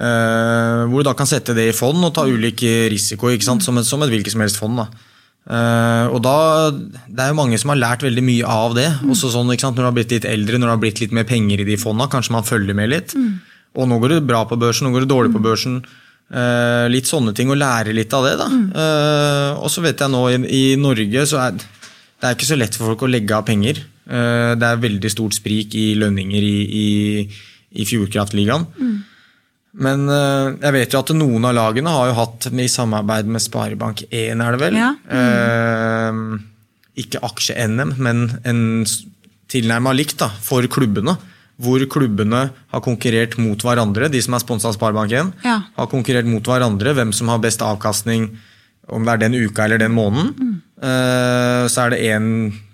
[0.00, 3.30] Eh, hvor du da kan sette det i fond og ta ulik risiko?
[3.40, 4.76] Som, et, som et hvilket som helst fond.
[4.76, 4.88] da.
[5.44, 8.88] Uh, og da, Det er jo mange som har lært veldig mye av det.
[9.04, 9.46] Også sånn?
[9.46, 11.76] Når du har blitt litt eldre, når du har blitt litt mer penger i de
[11.76, 13.14] fonda, kanskje man følger med litt.
[13.76, 15.82] Og nå går det bra på børsen, nå går det dårlig på børsen.
[16.32, 18.34] Eh, litt sånne ting, og lære litt av det.
[18.40, 18.50] da.
[18.82, 22.56] Eh, og så vet jeg nå, i, i Norge så er det er ikke så
[22.56, 23.82] lett for folk å legge av penger.
[24.08, 26.86] Uh, det er veldig stort sprik i lønninger i, i,
[27.76, 28.64] i Fjordkraftligaen.
[29.74, 33.42] Men eh, jeg vet jo at noen av lagene har jo hatt i samarbeid med
[33.42, 34.76] Sparebank1, er det vel?
[34.78, 34.92] Ja.
[35.10, 36.20] Eh,
[37.02, 38.60] ikke aksje-NM, men en
[39.50, 41.16] tilnærma likt da, for klubbene.
[41.62, 45.32] Hvor klubbene har konkurrert mot hverandre, de som er sponsa av Sparebank1.
[45.44, 45.60] Ja.
[45.76, 48.30] Har konkurrert mot hverandre, hvem som har best avkastning,
[48.90, 50.60] om det er den uka eller den måneden.
[50.82, 52.26] Eh, så er det én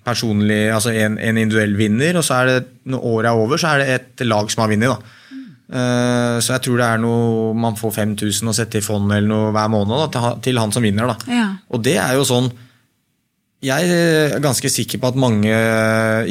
[0.02, 2.56] personlig, altså en, en individuell vinner, og så er det,
[2.88, 5.04] når året er over, så er det et lag som har vunnet.
[5.30, 5.44] Mm.
[5.70, 9.28] Uh, Så jeg tror det er noe man får 5000 å sette i fond eller
[9.28, 11.06] noe hver måned da, til, han- som vinner.
[11.12, 11.16] da.
[11.30, 11.44] Ja.
[11.70, 12.48] Og det er jo sånn
[13.62, 15.52] Jeg er ganske sikker på at mange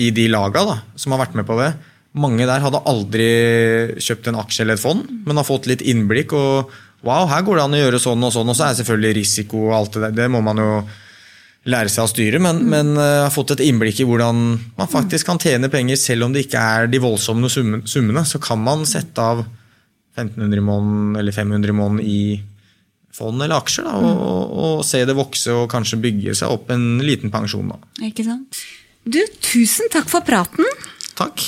[0.02, 1.70] i de laga da, som har vært med på det,
[2.18, 3.28] mange der hadde aldri
[4.02, 6.34] kjøpt en aksje eller et fond, men har fått litt innblikk.
[6.34, 6.72] og
[7.06, 8.50] Wow, her går det an å gjøre sånn og sånn.
[8.50, 10.18] Og så er selvfølgelig risiko og alt det der.
[10.24, 10.72] Det må man jo
[11.70, 14.38] lære seg å styre, men, men uh, har fått et innblikk i hvordan
[14.78, 18.24] man faktisk kan tjene penger selv om det ikke er de voldsomme summene.
[18.26, 19.44] Så kan man sette av
[20.18, 22.22] 1500 i måneden eller 500 i måneden i
[23.20, 26.72] fond eller aksjer, da, og, og, og se det vokse og kanskje bygge seg opp
[26.72, 27.74] en liten pensjon.
[27.74, 27.80] Da.
[28.08, 28.62] Ikke sant?
[29.04, 30.68] Du, tusen takk for praten.
[31.20, 31.44] Takk.